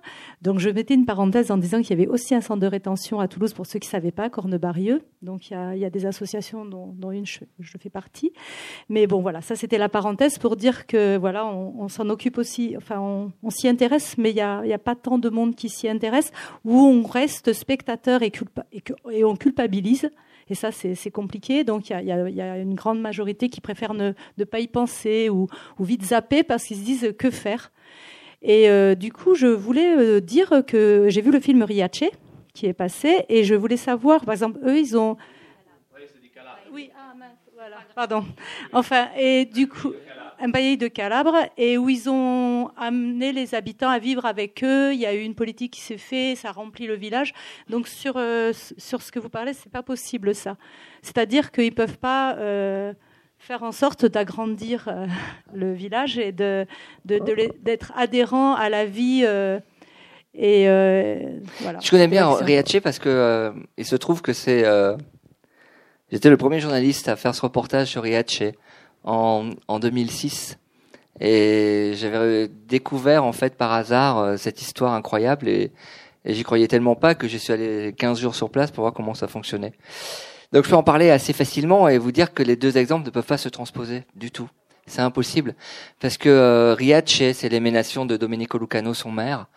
[0.41, 3.19] Donc je mettais une parenthèse en disant qu'il y avait aussi un centre de rétention
[3.19, 5.03] à Toulouse pour ceux qui ne savaient pas, Cornebarieux.
[5.21, 7.43] Donc il y a, il y a des associations dont, dont une je,
[7.79, 8.33] fais partie.
[8.89, 12.75] Mais bon voilà, ça c'était la parenthèse pour dire que voilà, on, s'en occupe aussi,
[12.77, 15.87] enfin on, s'y intéresse, mais il n'y a, a pas tant de monde qui s'y
[15.87, 16.31] intéresse
[16.65, 20.09] où on reste spectateur et, culpa- et, et on culpabilise.
[20.49, 21.63] Et ça, c'est compliqué.
[21.63, 24.67] Donc, il y a, y y une grande majorité qui préfère ne, ne pas y
[24.67, 25.47] penser ou,
[25.79, 27.71] ou vite zapper parce qu'ils se disent que faire?
[28.41, 32.03] Et euh, du coup, je voulais euh, dire que j'ai vu le film Riace
[32.53, 35.15] qui est passé et je voulais savoir, par exemple, eux, ils ont.
[36.71, 38.25] Oui, ah mince, voilà, pardon.
[38.73, 39.93] Enfin, et du coup,
[40.45, 44.93] un bailli de Calabre, et où ils ont amené les habitants à vivre avec eux.
[44.93, 47.33] Il y a eu une politique qui s'est faite, ça remplit le village.
[47.69, 50.57] Donc sur, euh, sur ce que vous parlez, c'est pas possible ça.
[51.01, 52.91] C'est-à-dire qu'ils peuvent pas euh,
[53.39, 55.07] faire en sorte d'agrandir euh,
[55.53, 56.65] le village et de,
[57.05, 59.23] de- de d'être adhérents à la vie.
[60.33, 60.65] et
[61.61, 61.79] voilà.
[61.81, 62.29] Je connais bien.
[62.33, 64.65] Riace parce que il se trouve que c'est
[66.11, 68.43] j'étais le premier journaliste à faire ce reportage sur Riace
[69.03, 70.57] en, en 2006
[71.19, 75.71] et j'avais découvert en fait par hasard euh, cette histoire incroyable et,
[76.25, 78.93] et j'y croyais tellement pas que je suis allé 15 jours sur place pour voir
[78.93, 79.73] comment ça fonctionnait.
[80.51, 83.09] Donc je peux en parler assez facilement et vous dire que les deux exemples ne
[83.09, 84.49] peuvent pas se transposer du tout.
[84.85, 85.55] C'est impossible
[85.99, 89.47] parce que euh, Riace, c'est l'émanation de Domenico Lucano, son maire,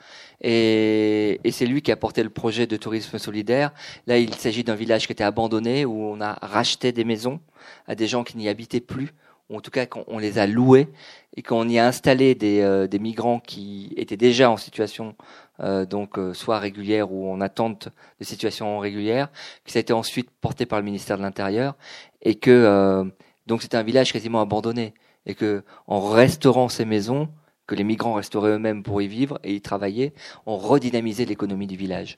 [0.40, 3.72] et, et c'est lui qui a porté le projet de tourisme solidaire.
[4.06, 7.40] Là, il s'agit d'un village qui était abandonné où on a racheté des maisons
[7.88, 9.14] à des gens qui n'y habitaient plus,
[9.48, 10.88] ou en tout cas qu'on on les a loués
[11.36, 15.14] et qu'on y a installé des, euh, des migrants qui étaient déjà en situation
[15.60, 17.88] euh, donc euh, soit régulière ou en attente
[18.20, 19.30] de situation régulière,
[19.64, 21.76] que ça a été ensuite porté par le ministère de l'Intérieur
[22.22, 23.04] et que
[23.46, 24.94] donc c'était un village quasiment abandonné
[25.26, 27.28] et que en restaurant ces maisons
[27.66, 30.12] que les migrants resteraient eux-mêmes pour y vivre et y travailler,
[30.46, 32.16] on redynamisait l'économie du village.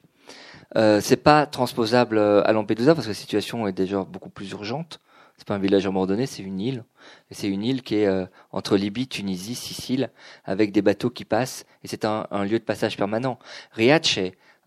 [0.77, 5.01] Euh, c'est pas transposable à Lampedusa parce que la situation est déjà beaucoup plus urgente.
[5.39, 6.85] C'est pas un village abandonné, c'est une île.
[7.31, 10.11] C'est une île qui est euh, entre Libye, Tunisie, Sicile,
[10.45, 11.65] avec des bateaux qui passent.
[11.85, 13.39] Et c'est un, un lieu de passage permanent.
[13.73, 14.19] Riace,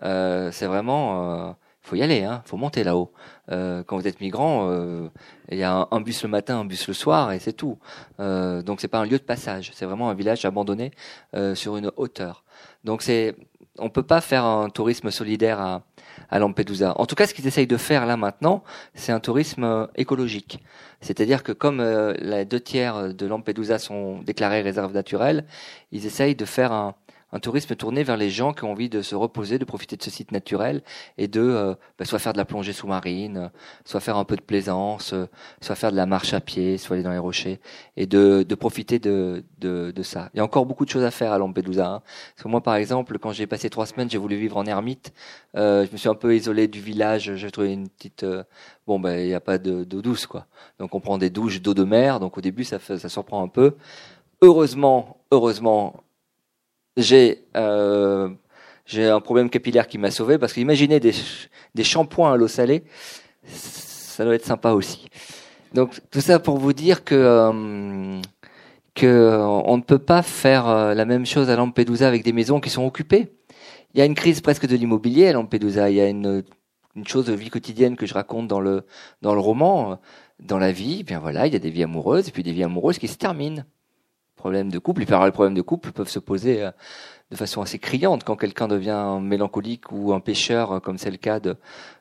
[0.03, 1.51] euh, c'est vraiment, euh,
[1.81, 3.11] faut y aller, hein, faut monter là-haut.
[3.51, 5.09] Euh, quand vous êtes migrant, euh,
[5.49, 7.77] il y a un, un bus le matin, un bus le soir, et c'est tout.
[8.21, 10.91] Euh, donc c'est pas un lieu de passage, c'est vraiment un village abandonné
[11.53, 12.45] sur une hauteur.
[12.85, 13.35] Donc c'est,
[13.77, 15.83] on peut pas faire un tourisme solidaire à,
[16.29, 16.93] à Lampedusa.
[16.97, 20.59] En tout cas, ce qu'ils essayent de faire là maintenant, c'est un tourisme euh, écologique.
[21.01, 25.45] C'est-à-dire que comme euh, les deux tiers de Lampedusa sont déclarés réserves naturelles,
[25.91, 26.95] ils essayent de faire un,
[27.31, 30.03] un tourisme tourné vers les gens qui ont envie de se reposer, de profiter de
[30.03, 30.83] ce site naturel
[31.17, 33.47] et de euh, bah, soit faire de la plongée sous-marine, euh,
[33.85, 35.25] soit faire un peu de plaisance, euh,
[35.61, 37.59] soit faire de la marche à pied, soit aller dans les rochers
[37.97, 40.29] et de, de profiter de, de, de ça.
[40.33, 41.87] Il y a encore beaucoup de choses à faire à Lampedusa.
[41.87, 42.01] Hein.
[42.45, 45.13] Moi, par exemple, quand j'ai passé trois semaines, j'ai voulu vivre en ermite.
[45.55, 47.35] Euh, je me suis un peu isolé du village.
[47.35, 48.43] J'ai trouvé une petite euh,
[48.87, 50.47] bon, ben il n'y a pas de- d'eau douce quoi.
[50.79, 52.19] Donc on prend des douches d'eau de mer.
[52.19, 53.75] Donc au début, ça, fait- ça surprend un peu.
[54.41, 56.03] Heureusement, heureusement,
[56.97, 58.29] j'ai euh,
[58.85, 61.13] j'ai un problème capillaire qui m'a sauvé parce qu'imaginez des,
[61.75, 62.83] des shampoings à l'eau salée,
[63.45, 65.07] ça doit être sympa aussi.
[65.73, 68.21] Donc tout ça pour vous dire que euh,
[68.93, 72.33] que euh, on ne peut pas faire euh, la même chose à Lampedusa avec des
[72.33, 73.31] maisons qui sont occupées.
[73.93, 75.89] Il y a une crise presque de l'immobilier à Lampedusa.
[75.89, 76.43] Il y a une
[76.97, 78.83] une chose de vie quotidienne que je raconte dans le
[79.21, 79.99] dans le roman.
[80.39, 82.63] Dans la vie, bien voilà, il y a des vies amoureuses et puis des vies
[82.63, 83.63] amoureuses qui se terminent
[84.35, 85.01] problèmes de couple.
[85.01, 86.71] Les problèmes de couple peuvent se poser euh,
[87.29, 91.17] de façon assez criante quand quelqu'un devient mélancolique ou un pêcheur, euh, comme c'est le
[91.17, 91.55] cas de,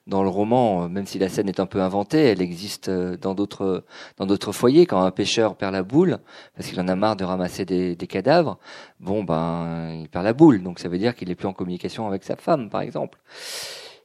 [0.07, 0.85] dans le roman.
[0.85, 3.85] euh, Même si la scène est un peu inventée, elle existe dans d'autres
[4.17, 4.87] dans d'autres foyers.
[4.87, 6.19] Quand un pêcheur perd la boule
[6.55, 8.59] parce qu'il en a marre de ramasser des, des cadavres,
[8.99, 10.63] bon ben il perd la boule.
[10.63, 13.19] Donc ça veut dire qu'il est plus en communication avec sa femme, par exemple.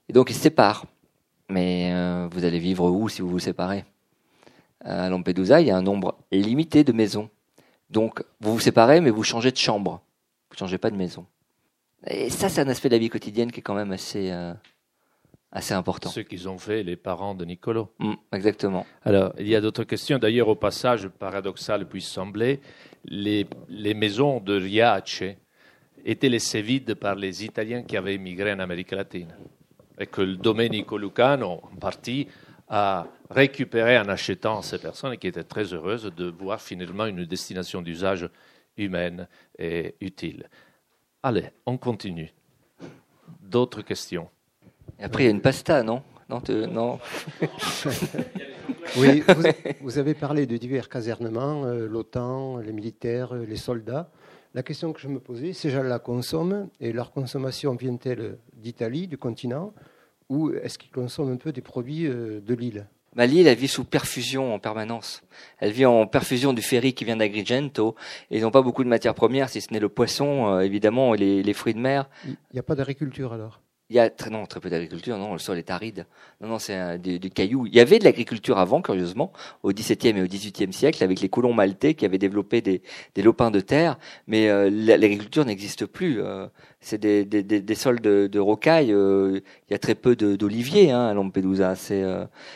[0.10, 0.86] Et donc il se sépare.
[1.48, 3.86] Mais euh, vous allez vivre où si vous vous séparez?
[4.84, 7.30] À Lampedusa, il y a un nombre limité de maisons.
[7.90, 10.02] Donc, vous vous séparez, mais vous changez de chambre.
[10.50, 11.26] Vous changez pas de maison.
[12.08, 14.54] Et ça, c'est un aspect de la vie quotidienne qui est quand même assez, euh,
[15.52, 16.10] assez important.
[16.10, 17.94] Ce qu'ils ont fait les parents de Nicolo.
[18.00, 18.86] Mm, exactement.
[19.04, 20.20] Alors, il y a d'autres questions.
[20.20, 22.60] D'ailleurs, au passage, paradoxal puisse sembler,
[23.06, 25.24] les, les maisons de Riace
[26.04, 29.34] étaient laissées vides par les Italiens qui avaient émigré en Amérique latine.
[29.98, 32.28] Et que le Domenico Lucano, en partie,
[32.76, 37.82] a récupéré en achetant ces personnes qui étaient très heureuses de voir finalement une destination
[37.82, 38.30] d'usage
[38.76, 40.50] humaine et utile.
[41.24, 42.34] Allez, on continue.
[43.40, 44.28] D'autres questions?
[45.00, 46.04] Et après, il y a une pasta, non?
[46.30, 47.00] Non, non.
[48.98, 49.24] Oui,
[49.82, 54.12] vous, avez parlé de divers casernements, euh, l'OTAN, les militaires, euh, les soldats.
[54.54, 59.08] La question que je me posais, ces gens la consomment et leur consommation vient-elle d'Italie,
[59.08, 59.74] du continent,
[60.30, 62.88] ou est-ce qu'ils consomment un peu des produits euh, de l'île?
[63.16, 65.24] Bah, L'île, elle vit sous perfusion en permanence.
[65.60, 67.96] Elle vit en perfusion du ferry qui vient d'Agrigento.
[68.30, 71.18] Et ils n'ont pas beaucoup de matières premières, si ce n'est le poisson, évidemment, et
[71.18, 72.10] les, les fruits de mer.
[72.26, 73.62] Il n'y a pas d'agriculture alors?
[73.92, 76.08] Il y a très, non, très peu d'agriculture, non, le sol est aride.
[76.42, 77.68] Non, non, c'est du, caillou.
[77.68, 79.32] Il y avait de l'agriculture avant, curieusement,
[79.62, 82.82] au XVIIe et au XVIIIe siècle, avec les colons maltais qui avaient développé des,
[83.14, 86.20] des lopins de terre, mais euh, l'agriculture n'existe plus.
[86.20, 86.48] Euh,
[86.80, 88.92] c'est des, des, des, sols de, de rocailles.
[88.92, 91.76] Euh, il y a très peu d'oliviers hein, à Lampedusa.
[91.76, 92.04] C'est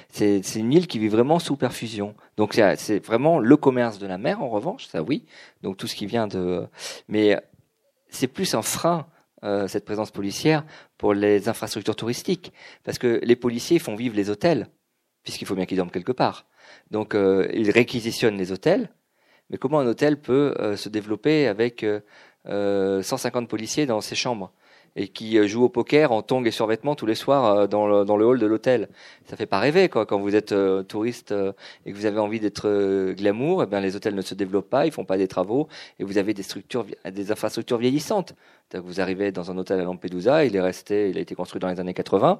[0.09, 2.15] c'est une île qui vit vraiment sous perfusion.
[2.37, 5.25] Donc c'est vraiment le commerce de la mer, en revanche, ça oui.
[5.61, 6.65] Donc tout ce qui vient de...
[7.07, 7.37] Mais
[8.09, 9.07] c'est plus un frein
[9.43, 10.65] euh, cette présence policière
[10.97, 12.51] pour les infrastructures touristiques,
[12.83, 14.67] parce que les policiers font vivre les hôtels,
[15.23, 16.45] puisqu'il faut bien qu'ils dorment quelque part.
[16.91, 18.89] Donc euh, ils réquisitionnent les hôtels,
[19.49, 21.85] mais comment un hôtel peut euh, se développer avec
[22.45, 24.51] 150 policiers dans ses chambres?
[24.95, 27.87] Et qui euh, joue au poker en tongs et survêtements tous les soirs euh, dans
[27.87, 28.89] le, dans le hall de l'hôtel.
[29.27, 30.05] Ça fait pas rêver quoi.
[30.05, 31.33] Quand vous êtes euh, touriste
[31.85, 34.85] et que vous avez envie d'être glamour, eh bien les hôtels ne se développent pas,
[34.85, 35.67] ils font pas des travaux
[35.99, 38.33] et vous avez des structures, des infrastructures vieillissantes.
[38.73, 41.69] Vous arrivez dans un hôtel à Lampedusa, il est resté, il a été construit dans
[41.69, 42.39] les années 80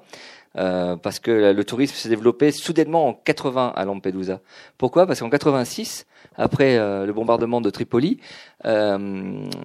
[0.57, 4.39] euh, parce que le tourisme s'est développé soudainement en 80 à Lampedusa.
[4.77, 5.07] Pourquoi?
[5.07, 8.19] Parce qu'en 86, après le bombardement de Tripoli,
[8.65, 8.97] euh,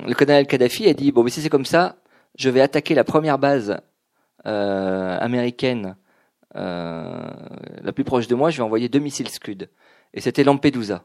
[0.06, 1.96] le colonel Kadhafi a dit bon mais si c'est comme ça,
[2.36, 3.80] je vais attaquer la première base
[4.46, 5.96] euh, américaine
[6.56, 7.30] euh,
[7.82, 9.70] la plus proche de moi, je vais envoyer deux missiles Scud.
[10.12, 11.04] Et c'était Lampedusa.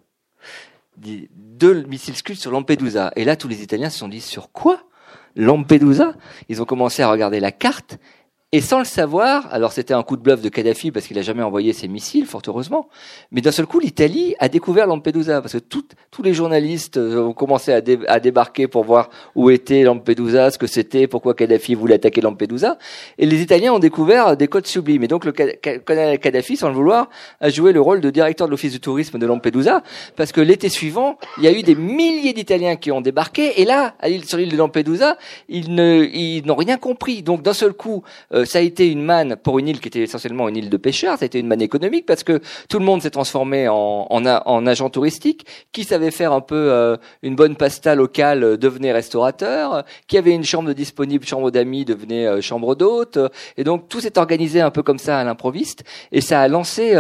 [0.98, 3.12] Deux missiles Scud sur Lampedusa.
[3.16, 4.84] Et là, tous les Italiens se sont dit, sur quoi?
[5.36, 6.14] Lampedusa?
[6.50, 7.98] Ils ont commencé à regarder la carte
[8.52, 11.22] et sans le savoir, alors c'était un coup de bluff de Kadhafi parce qu'il n'a
[11.22, 12.90] jamais envoyé ses missiles, fort heureusement,
[13.32, 17.34] mais d'un seul coup, l'Italie a découvert Lampedusa parce que tous les journalistes euh, ont
[17.34, 22.22] commencé à, débarquer pour voir où était Lampedusa, ce que c'était, pourquoi Kadhafi voulait attaquer
[22.22, 22.80] Lampedusa,
[23.20, 25.04] et les Italiens ont découvert des côtes sublimes.
[25.04, 27.10] Et donc le colonel Kadhafi, sans le vouloir,
[27.42, 29.84] a joué le rôle de directeur de l'office du tourisme de Lampedusa
[30.16, 33.66] parce que l'été suivant, il y a eu des milliers d'Italiens qui ont débarqué, et
[33.66, 33.94] là,
[34.26, 35.20] sur l'île de Lampedusa,
[35.50, 37.22] ils n'ont rien compris.
[37.22, 38.02] Donc d'un seul coup,
[38.39, 40.70] euh, euh, ça a été une manne pour une île qui était essentiellement une île
[40.70, 41.18] de pêcheurs.
[41.18, 44.26] Ça a été une manne économique parce que tout le monde s'est transformé en, en,
[44.26, 45.46] en, agent touristique.
[45.72, 49.84] Qui savait faire un peu euh, une bonne pasta locale euh, devenait restaurateur.
[50.08, 53.18] Qui avait une chambre disponible, chambre d'amis, devenait chambre d'hôte.
[53.58, 55.84] Et donc tout s'est organisé un peu comme ça à l'improviste.
[56.12, 56.96] Et ça a lancé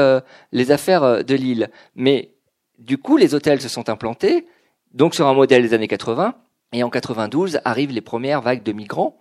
[0.51, 1.69] les affaires de l'île.
[1.95, 2.31] Mais
[2.77, 4.45] du coup, les hôtels se sont implantés.
[4.93, 6.35] Donc sur un modèle des années 80.
[6.71, 9.17] Et en 92 arrivent les premières vagues de migrants.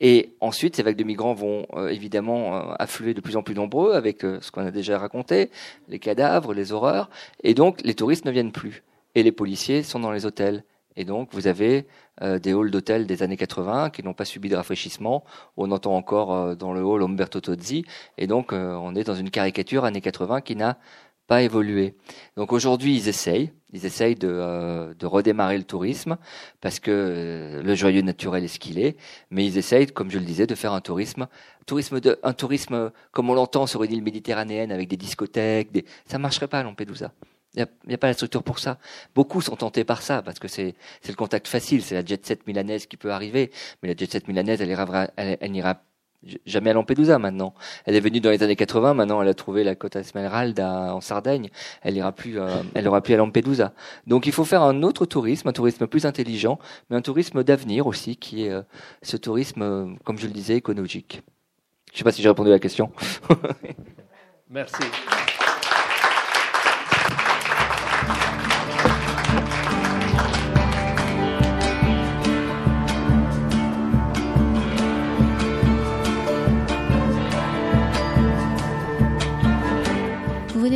[0.00, 3.54] Et ensuite, ces vagues de migrants vont euh, évidemment euh, affluer de plus en plus
[3.54, 5.50] nombreux avec euh, ce qu'on a déjà raconté,
[5.88, 7.10] les cadavres, les horreurs.
[7.42, 8.84] Et donc, les touristes ne viennent plus.
[9.14, 10.64] Et les policiers sont dans les hôtels.
[10.96, 11.86] Et donc, vous avez
[12.20, 15.22] des halls d'hôtels des années 80 qui n'ont pas subi de rafraîchissement.
[15.56, 17.84] On entend encore dans le hall Umberto Tozzi.
[18.16, 20.76] Et donc, on est dans une caricature années 80 qui n'a
[21.28, 21.94] pas évolué.
[22.36, 26.16] Donc aujourd'hui, ils essayent, ils essayent de, euh, de redémarrer le tourisme
[26.62, 28.96] parce que euh, le joyeux naturel est ce qu'il est,
[29.30, 31.28] mais ils essayent, comme je le disais, de faire un tourisme,
[31.66, 35.84] tourisme de, un tourisme comme on l'entend sur une île méditerranéenne avec des discothèques, des,
[36.06, 37.12] ça marcherait pas à Lampedusa.
[37.54, 38.78] Il n'y a, a, pas la structure pour ça.
[39.14, 40.74] Beaucoup sont tentés par ça parce que c'est
[41.06, 43.50] le contact facile, c'est la jet set milanaise qui peut arriver,
[43.82, 45.82] mais la jet set milanaise, elle ira, elle, elle n'ira
[46.46, 47.54] jamais à Lampedusa maintenant.
[47.84, 51.00] Elle est venue dans les années 80, maintenant elle a trouvé la côte Esmeralda en
[51.00, 51.50] Sardaigne,
[51.82, 53.72] elle ira plus, euh, elle aura plus à Lampedusa.
[54.06, 56.58] Donc il faut faire un autre tourisme, un tourisme plus intelligent,
[56.90, 58.62] mais un tourisme d'avenir aussi, qui est euh,
[59.02, 61.22] ce tourisme, euh, comme je le disais, écologique.
[61.90, 62.92] Je ne sais pas si j'ai répondu à la question.
[64.50, 64.82] Merci.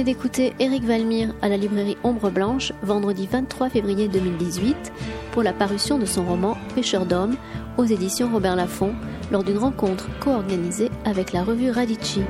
[0.05, 4.93] D'écouter Éric Valmire à la librairie Ombre Blanche, vendredi 23 février 2018.
[5.33, 7.37] pour la parution de son roman Pêcheur d'hommes
[7.79, 8.95] aux éditions Robert Laffont
[9.31, 12.21] lors d'une rencontre co-organisée avec la revue Radici.